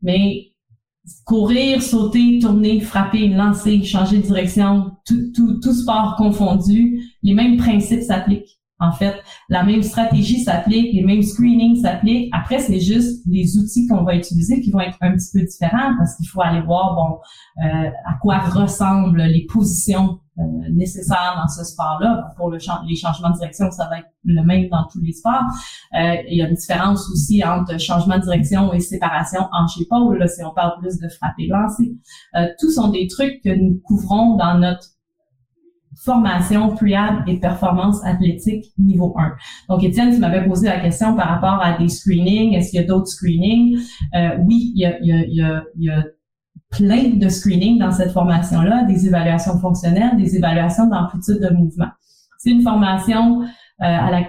[0.00, 0.52] Mais
[1.24, 7.56] courir, sauter, tourner, frapper, lancer, changer de direction, tout, tout, tout sport confondu, les mêmes
[7.56, 8.58] principes s'appliquent.
[8.80, 9.14] En fait,
[9.48, 12.28] la même stratégie s'applique, les mêmes screenings s'appliquent.
[12.32, 15.96] Après, c'est juste les outils qu'on va utiliser qui vont être un petit peu différents
[15.96, 17.18] parce qu'il faut aller voir bon
[17.64, 22.34] euh, à quoi ressemblent les positions euh, nécessaires dans ce sport-là.
[22.36, 22.58] Pour le
[22.88, 25.44] les changements de direction, ça va être le même dans tous les sports.
[25.96, 30.28] Euh, il y a une différence aussi entre changement de direction et séparation hanche-épaule.
[30.28, 31.94] Si on parle plus de frapper lancer,
[32.34, 34.88] euh, tous sont des trucs que nous couvrons dans notre
[36.02, 39.32] formation pre et performance athlétique niveau 1.
[39.68, 42.54] Donc, Étienne, tu m'avais posé la question par rapport à des screenings.
[42.54, 43.78] Est-ce qu'il y a d'autres screenings?
[44.14, 46.04] Euh, oui, il y a, y a, y a, il y a
[46.70, 51.88] plein de screenings dans cette formation-là, des évaluations fonctionnelles, des évaluations d'amplitude de mouvement.
[52.38, 53.42] C'est une formation
[53.82, 53.86] euh,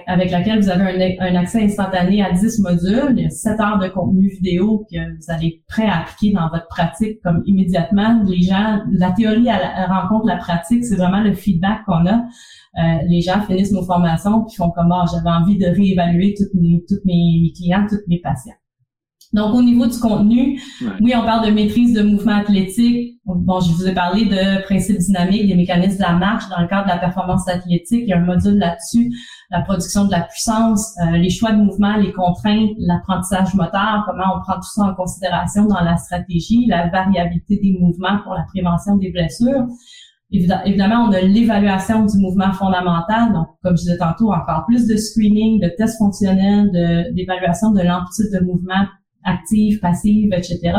[0.07, 3.13] avec laquelle vous avez un, accès instantané à 10 modules.
[3.15, 6.49] Il y a 7 heures de contenu vidéo que vous allez prêt à appliquer dans
[6.49, 8.23] votre pratique comme immédiatement.
[8.25, 12.23] Les gens, la théorie elle, rencontre la pratique, c'est vraiment le feedback qu'on a.
[12.77, 16.53] Euh, les gens finissent nos formations puis font comme ah, j'avais envie de réévaluer toutes
[16.55, 18.55] mes, toutes mes clients, tous mes patients.
[19.33, 20.61] Donc, au niveau du contenu,
[21.01, 23.19] oui, on parle de maîtrise de mouvement athlétique.
[23.25, 26.67] Bon, je vous ai parlé de principes dynamiques, des mécanismes de la marche dans le
[26.67, 28.03] cadre de la performance athlétique.
[28.03, 29.11] Il y a un module là-dessus,
[29.51, 34.37] la production de la puissance, euh, les choix de mouvement, les contraintes, l'apprentissage moteur, comment
[34.37, 38.43] on prend tout ça en considération dans la stratégie, la variabilité des mouvements pour la
[38.43, 39.65] prévention des blessures.
[40.31, 44.97] Évidemment, on a l'évaluation du mouvement fondamental, donc comme je disais tantôt, encore plus de
[44.97, 46.71] screening, de tests fonctionnels,
[47.13, 48.85] d'évaluation de l'amplitude de mouvement
[49.25, 50.73] active, passive, etc.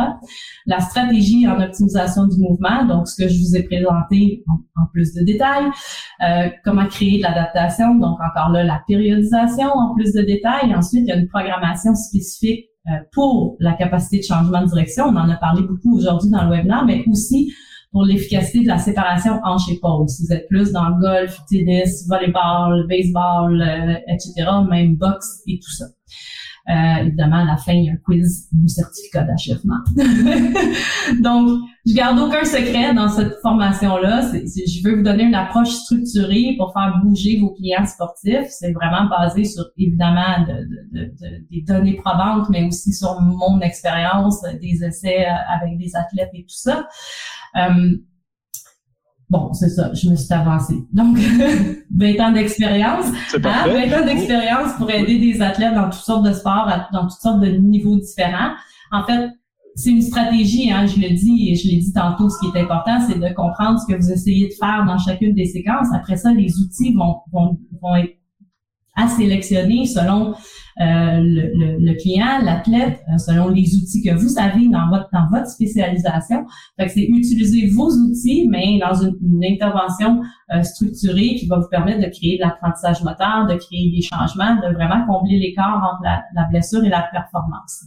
[0.66, 5.12] La stratégie en optimisation du mouvement, donc ce que je vous ai présenté en, plus
[5.12, 5.66] de détails,
[6.22, 10.74] euh, comment créer de l'adaptation, donc encore là, la périodisation en plus de détails.
[10.74, 15.06] Ensuite, il y a une programmation spécifique euh, pour la capacité de changement de direction.
[15.06, 17.52] On en a parlé beaucoup aujourd'hui dans le webinaire, mais aussi
[17.90, 20.08] pour l'efficacité de la séparation hanche-épaule.
[20.08, 25.58] Si vous êtes plus dans le golf, tennis, volleyball, baseball, euh, etc., même boxe et
[25.58, 25.86] tout ça.
[26.68, 29.78] Euh, évidemment, à la fin, il y a un quiz, un certificat d'achèvement.
[31.22, 34.32] Donc, je garde aucun secret dans cette formation-là.
[34.32, 38.48] Je veux vous donner une approche structurée pour faire bouger vos clients sportifs.
[38.50, 41.12] C'est vraiment basé sur, évidemment, de, de,
[41.52, 46.56] des données probantes, mais aussi sur mon expérience, des essais avec des athlètes et tout
[46.56, 46.88] ça.
[47.56, 47.96] Euh,
[49.28, 50.76] Bon, c'est ça, je me suis avancée.
[50.92, 51.18] Donc,
[51.96, 53.06] 20 ans d'expérience.
[53.34, 57.20] Hein, 20 ans d'expérience pour aider des athlètes dans toutes sortes de sports, dans toutes
[57.20, 58.52] sortes de niveaux différents.
[58.92, 59.30] En fait,
[59.74, 62.62] c'est une stratégie, hein, je le dis et je l'ai dit tantôt, ce qui est
[62.62, 65.88] important, c'est de comprendre ce que vous essayez de faire dans chacune des séquences.
[65.92, 68.16] Après ça, les outils vont, vont, vont être
[68.96, 70.34] à sélectionner selon
[70.78, 75.26] euh, le, le, client, l'athlète, euh, selon les outils que vous avez dans votre dans
[75.30, 76.44] votre spécialisation.
[76.78, 80.20] Fait que c'est utiliser vos outils, mais dans une, intervention
[80.52, 84.56] euh, structurée qui va vous permettre de créer de l'apprentissage moteur, de créer des changements,
[84.56, 87.84] de vraiment combler l'écart entre la, la, blessure et la performance.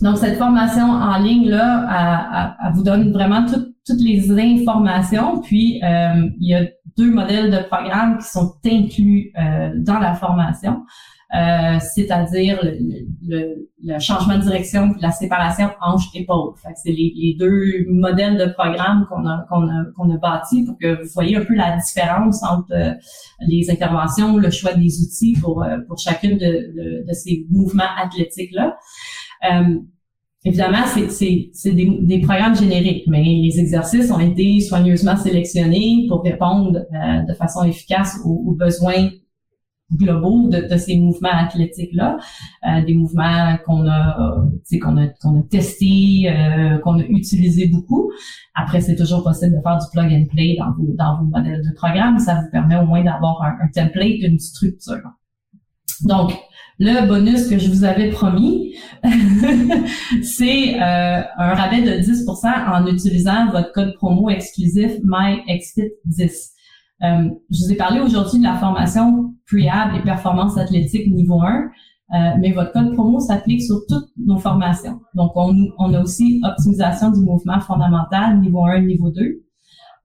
[0.00, 5.40] donc cette formation en ligne là, elle, vous donne vraiment toutes toutes les informations.
[5.40, 6.66] Puis il y a
[6.96, 9.32] deux modèles de programme qui sont inclus
[9.76, 10.82] dans la formation.
[11.34, 16.54] Euh, c'est-à-dire le, le, changement de direction, la séparation hanche-épaule.
[16.76, 21.02] C'est les, deux modèles de programme qu'on a, qu'on a, qu'on a bâtis pour que
[21.02, 22.92] vous voyez un peu la différence entre euh,
[23.48, 28.76] les interventions, le choix des outils pour, euh, pour chacune de, de, ces mouvements athlétiques-là.
[30.46, 36.72] Évidemment, c'est des, des, programmes génériques, mais les exercices ont été soigneusement sélectionnés pour répondre
[36.72, 39.08] de façon efficace aux, aux besoins
[39.92, 42.18] globaux de, de ces mouvements athlétiques-là,
[42.66, 44.44] euh, des mouvements qu'on a,
[44.82, 48.10] qu'on a, qu'on a testés, euh, qu'on a utilisé beaucoup.
[48.54, 51.62] Après, c'est toujours possible de faire du plug and play dans vos, dans vos modèles
[51.62, 52.18] de programme.
[52.18, 55.02] Ça vous permet au moins d'avoir un, un template, une structure.
[56.04, 56.32] Donc,
[56.78, 58.74] le bonus que je vous avais promis,
[60.22, 66.50] c'est euh, un rabais de 10% en utilisant votre code promo exclusif MyExfit10.
[67.02, 71.46] Euh, je vous ai parlé aujourd'hui de la formation Prehab et performance athlétique niveau 1,
[71.46, 75.00] euh, mais votre code promo s'applique sur toutes nos formations.
[75.14, 79.43] Donc, on, on, a aussi optimisation du mouvement fondamental niveau 1 niveau 2.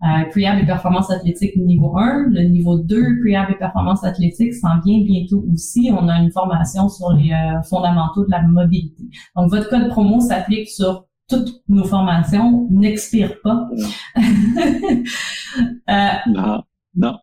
[0.01, 2.29] Euh, et performance athlétique niveau 1.
[2.29, 5.91] Le niveau 2, Prehab et performance athlétique, s'en vient bientôt aussi.
[5.91, 9.03] On a une formation sur les euh, fondamentaux de la mobilité.
[9.35, 13.69] Donc, votre code promo s'applique sur toutes nos formations, n'expire pas.
[15.89, 16.61] euh,
[16.95, 17.17] non.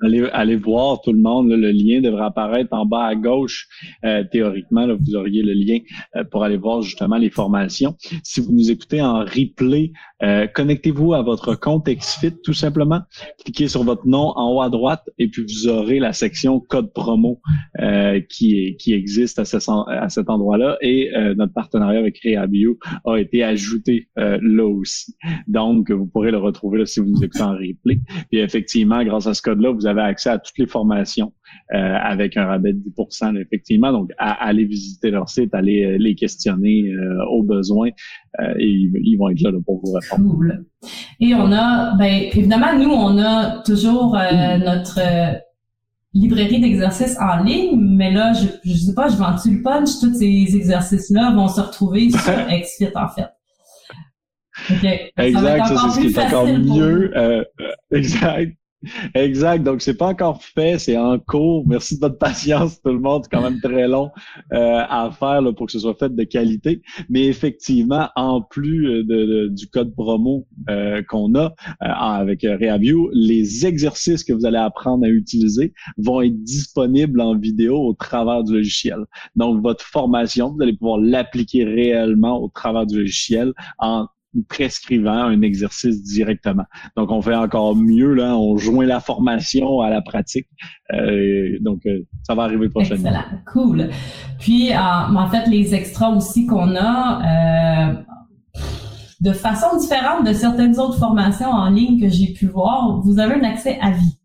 [0.00, 1.50] Allez, allez voir tout le monde.
[1.50, 3.66] le lien devrait apparaître en bas à gauche.
[4.04, 5.78] Euh, théoriquement, là, vous auriez le lien
[6.14, 7.96] euh, pour aller voir justement les formations.
[8.22, 9.92] Si vous nous écoutez en replay,
[10.22, 13.00] euh, connectez-vous à votre compte XFIT tout simplement.
[13.44, 16.92] Cliquez sur votre nom en haut à droite et puis vous aurez la section code
[16.92, 17.40] promo
[18.28, 19.56] qui, qui existe à, ce,
[19.90, 20.76] à cet endroit-là.
[20.80, 25.14] Et notre partenariat avec Rehabio a été ajouté là aussi.
[25.46, 28.00] Donc, vous pourrez le retrouver là, si vous nous écoutez en replay.
[28.30, 31.32] Puis effectivement, grâce à ce code-là, vous avez accès à toutes les formations
[31.74, 33.92] euh, avec un rabais de 10 effectivement.
[33.92, 37.88] Donc, à, aller visiter leur site, aller euh, les questionner euh, au besoin
[38.58, 40.34] et ils vont être là, pour vous répondre.
[40.34, 40.64] Cool.
[41.20, 45.00] Et on a, ben, évidemment, nous, on a toujours notre
[46.14, 49.88] librairie d'exercices en ligne, mais là, je, je sais pas, je vends-tu le punch?
[50.00, 53.28] Tous ces exercices-là vont se retrouver sur XFIT, en fait.
[54.70, 55.12] Okay.
[55.16, 57.12] Exact, ça, c'est ce qui est encore mieux.
[57.90, 58.52] exact.
[59.14, 59.64] Exact.
[59.64, 61.66] Donc, c'est pas encore fait, c'est en cours.
[61.66, 63.24] Merci de votre patience, tout le monde.
[63.24, 64.10] C'est quand même très long
[64.52, 66.82] euh, à faire pour que ce soit fait de qualité.
[67.08, 74.22] Mais effectivement, en plus euh, du code promo euh, qu'on a avec Reaview, les exercices
[74.22, 79.04] que vous allez apprendre à utiliser vont être disponibles en vidéo au travers du logiciel.
[79.34, 84.06] Donc, votre formation, vous allez pouvoir l'appliquer réellement au travers du logiciel en
[84.48, 86.64] prescrivant un exercice directement.
[86.96, 90.46] Donc, on fait encore mieux, là, on joint la formation à la pratique.
[90.92, 93.08] Euh, donc, euh, ça va arriver prochainement.
[93.08, 93.88] Excellent, cool.
[94.38, 98.04] Puis, euh, en fait, les extras aussi qu'on a,
[99.20, 103.34] de façon différente de certaines autres formations en ligne que j'ai pu voir, vous avez
[103.34, 104.18] un accès à vie.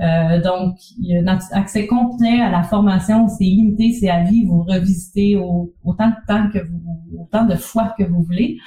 [0.00, 4.24] Euh, donc, il y a un accès complet à la formation, c'est limité, c'est à
[4.24, 5.36] vie, vous revisitez
[5.84, 8.58] autant de temps que vous, autant de fois que vous voulez.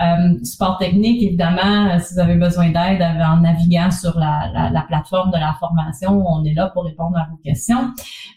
[0.00, 5.30] Euh, support technique, évidemment, si vous avez besoin d'aide en naviguant sur la, la, plateforme
[5.30, 7.92] de la formation, on est là pour répondre à vos questions.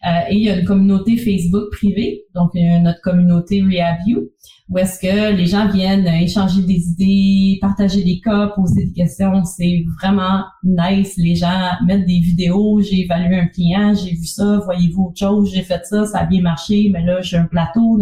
[0.06, 3.62] Euh, et il y a une communauté Facebook privée, donc il y a notre communauté
[3.62, 4.30] RehabView,
[4.68, 9.43] où est-ce que les gens viennent échanger des idées, partager des cas, poser des questions.
[9.43, 11.13] C'est vraiment nice.
[11.18, 12.82] Les gens mettent des vidéos.
[12.82, 14.61] J'ai évalué un client, j'ai vu ça.
[14.66, 15.51] Voyez-vous autre chose?
[15.53, 17.99] J'ai fait ça, ça a bien marché, mais là j'ai un plateau.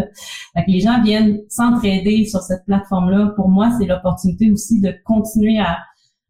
[0.55, 3.33] Fait que les gens viennent s'entraider sur cette plateforme-là.
[3.35, 5.79] Pour moi, c'est l'opportunité aussi de continuer à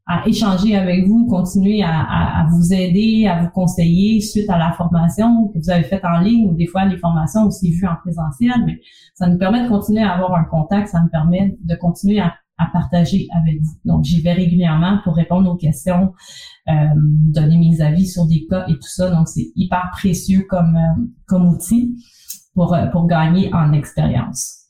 [0.06, 2.02] à échanger avec vous, continuer à,
[2.42, 6.20] à, vous aider, à vous conseiller suite à la formation que vous avez faite en
[6.20, 8.80] ligne ou des fois les formations aussi vues en présentiel, mais
[9.16, 12.34] ça nous permet de continuer à avoir un contact, ça nous permet de continuer à,
[12.58, 13.76] à partager avec vous.
[13.86, 16.14] Donc, j'y vais régulièrement pour répondre aux questions,
[16.68, 19.10] euh, donner mes avis sur des cas et tout ça.
[19.10, 21.96] Donc, c'est hyper précieux comme, euh, comme outil
[22.54, 24.63] pour, euh, pour gagner en expérience.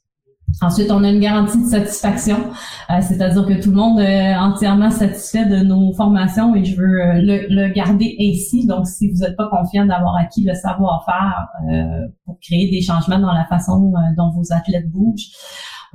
[0.62, 2.52] Ensuite, on a une garantie de satisfaction,
[2.90, 7.02] euh, c'est-à-dire que tout le monde est entièrement satisfait de nos formations et je veux
[7.02, 8.66] euh, le, garder ainsi.
[8.68, 13.20] Donc, si vous n'êtes pas confiant d'avoir acquis le savoir-faire euh, pour créer des changements
[13.20, 15.32] dans la façon dont vos athlètes bougent,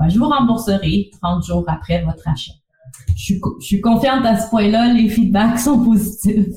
[0.08, 2.52] je vous rembourserai 30 jours après votre achat.
[3.16, 6.54] Je suis, je suis confiante à ce point-là, les feedbacks sont positifs.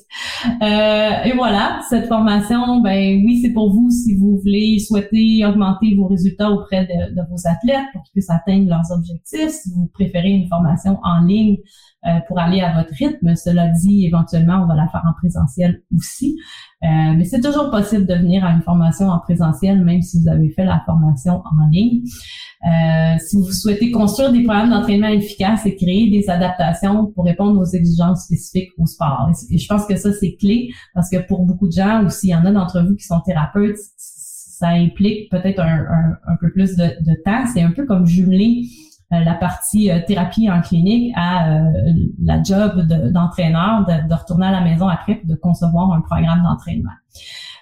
[0.62, 5.96] Euh, et voilà, cette formation, ben oui, c'est pour vous si vous voulez souhaiter augmenter
[5.96, 9.50] vos résultats auprès de, de vos athlètes pour qu'ils puissent atteindre leurs objectifs.
[9.50, 11.58] Si vous préférez une formation en ligne
[12.08, 15.84] euh, pour aller à votre rythme, cela dit, éventuellement, on va la faire en présentiel
[15.96, 16.36] aussi.
[16.84, 20.28] Euh, mais c'est toujours possible de venir à une formation en présentiel, même si vous
[20.28, 22.02] avez fait la formation en ligne.
[22.66, 27.60] Euh, si vous souhaitez construire des programmes d'entraînement efficaces et créer des adaptations pour répondre
[27.60, 29.30] aux exigences spécifiques au sport.
[29.52, 32.30] Et je pense que ça, c'est clé parce que pour beaucoup de gens, ou s'il
[32.30, 36.76] y en a d'entre vous qui sont thérapeutes, ça implique peut-être un, un, peu plus
[36.76, 37.46] de, de temps.
[37.52, 38.64] C'est un peu comme jumeler
[39.20, 41.72] la partie euh, thérapie en clinique à euh,
[42.24, 42.82] la job
[43.12, 46.92] d'entraîneur, de, de, retourner à la maison après de concevoir un programme d'entraînement.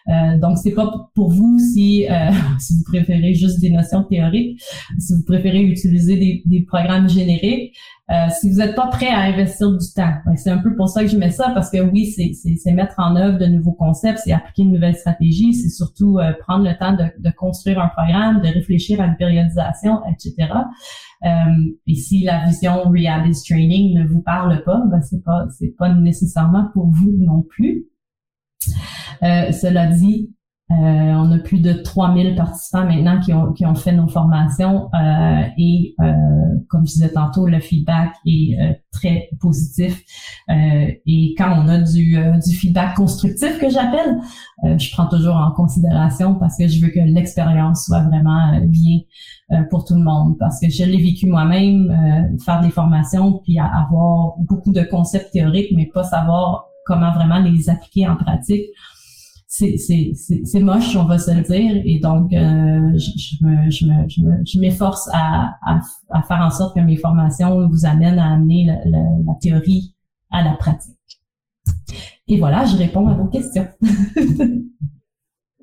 [0.10, 2.06] Euh, donc, c'est pas pour vous si,
[2.60, 4.62] si vous préférez juste des notions théoriques,
[4.98, 7.76] si vous préférez utiliser des, des programmes génériques,
[8.40, 10.16] si vous n'êtes pas prêt à investir du temps.
[10.36, 13.16] C'est un peu pour ça que je mets ça, parce que oui, c'est mettre en
[13.16, 17.04] œuvre de nouveaux concepts, c'est appliquer une nouvelle stratégie, c'est surtout prendre le temps de,
[17.20, 20.48] de, construire un programme, de réfléchir à une périodisation, etc.
[21.26, 21.30] Euh,
[21.86, 25.94] et si la vision Realist Training ne vous parle pas, ben c'est pas c'est pas
[25.94, 27.88] nécessairement pour vous non plus.
[29.24, 30.30] Euh, cela dit,
[30.72, 34.88] euh, on a plus de 3000 participants maintenant qui ont, qui ont fait nos formations
[34.94, 36.14] euh, et euh,
[36.70, 40.04] comme je disais tantôt, le feedback est euh, très positif.
[40.48, 44.18] Et quand on a du, du feedback constructif que j'appelle,
[44.64, 49.00] je prends toujours en considération parce que je veux que l'expérience soit vraiment bien
[49.70, 50.38] pour tout le monde.
[50.40, 55.72] Parce que je l'ai vécu moi-même, faire des formations puis avoir beaucoup de concepts théoriques,
[55.76, 58.66] mais pas savoir comment vraiment les appliquer en pratique
[59.50, 61.82] c'est moche, on va se le dire.
[61.84, 68.20] Et donc, euh, je, m'efforce à, à, faire en sorte que mes formations vous amènent
[68.20, 69.96] à amener la théorie
[70.32, 70.96] à la pratique.
[72.28, 73.68] Et voilà, je réponds à vos questions.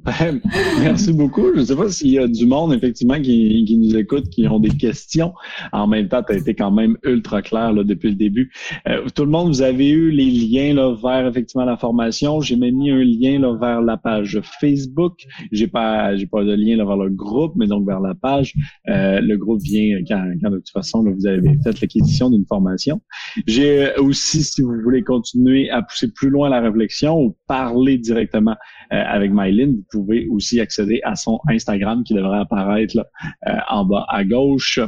[0.80, 1.52] Merci beaucoup.
[1.54, 4.46] Je ne sais pas s'il y a du monde, effectivement, qui, qui, nous écoute, qui
[4.46, 5.32] ont des questions.
[5.72, 8.52] En même temps, tu as été quand même ultra clair là, depuis le début.
[8.88, 12.40] Euh, tout le monde, vous avez eu les liens là, vers effectivement la formation.
[12.40, 15.26] J'ai même mis un lien là, vers la page Facebook.
[15.50, 18.54] J'ai pas j'ai pas de lien là, vers le groupe, mais donc vers la page.
[18.88, 22.46] Euh, le groupe vient quand, quand de toute façon là, vous avez fait l'acquisition d'une
[22.46, 23.00] formation.
[23.46, 28.54] J'ai aussi, si vous voulez continuer à pousser plus loin la réflexion ou parler directement
[28.92, 33.06] euh, avec Mylene, vous pouvez aussi accéder à son Instagram qui devrait apparaître là,
[33.48, 34.78] euh, en bas à gauche.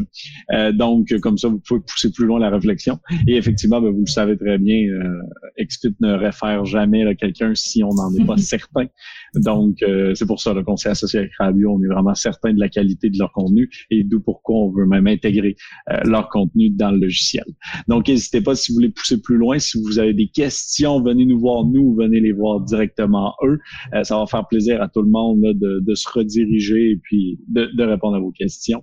[0.52, 2.98] Euh, donc, comme ça, vous pouvez pousser plus loin la réflexion.
[3.26, 5.20] Et effectivement, ben, vous le savez très bien, euh,
[5.56, 8.86] Expit ne réfère jamais à quelqu'un si on n'en est pas certain.
[9.34, 11.72] Donc, euh, c'est pour ça qu'on s'est associé avec Radio.
[11.72, 14.86] On est vraiment certain de la qualité de leur contenu et d'où pourquoi on veut
[14.86, 15.56] même intégrer
[16.04, 17.44] leur contenu dans le logiciel.
[17.86, 19.58] Donc, n'hésitez pas si vous voulez pousser plus loin.
[19.58, 23.58] Si vous avez des questions, venez nous voir nous, venez les voir directement eux.
[24.02, 27.68] ça va faire plaisir à tout le monde de, de, se rediriger et puis de,
[27.76, 28.82] de, répondre à vos questions.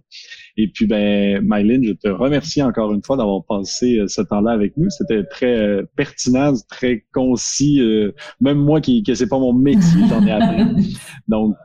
[0.56, 4.52] Et puis, ben, Mylène, je te remercie encore une fois d'avoir passé euh, ce temps-là
[4.52, 4.90] avec nous.
[4.90, 7.82] C'était très euh, pertinent, très concis.
[7.82, 10.96] Euh, même moi qui que c'est pas mon métier, j'en ai appris.
[11.28, 11.56] Donc,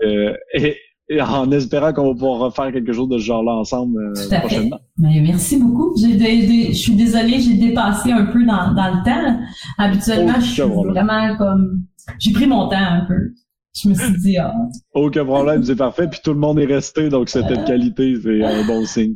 [0.55, 0.77] et,
[1.21, 3.99] en espérant qu'on va pouvoir refaire quelque chose de ce genre-là ensemble
[4.31, 4.79] prochainement.
[4.97, 5.93] Mais merci beaucoup.
[5.97, 9.41] J'ai je suis désolée, j'ai dépassé un peu dans, dans le temps.
[9.77, 11.83] Habituellement, je suis vraiment comme
[12.19, 13.33] j'ai pris mon temps un peu
[13.75, 14.53] je me suis dit, ah.
[14.95, 16.09] Aucun problème, c'est parfait.
[16.09, 19.15] Puis tout le monde est resté, donc c'était de qualité, c'est un bon signe.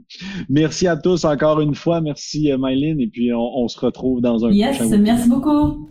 [0.48, 2.00] Merci à tous encore une fois.
[2.00, 3.00] Merci, euh, Mylène.
[3.00, 4.90] Et puis, on, se retrouve dans un yes, prochain.
[4.90, 5.88] Yes, merci beaucoup.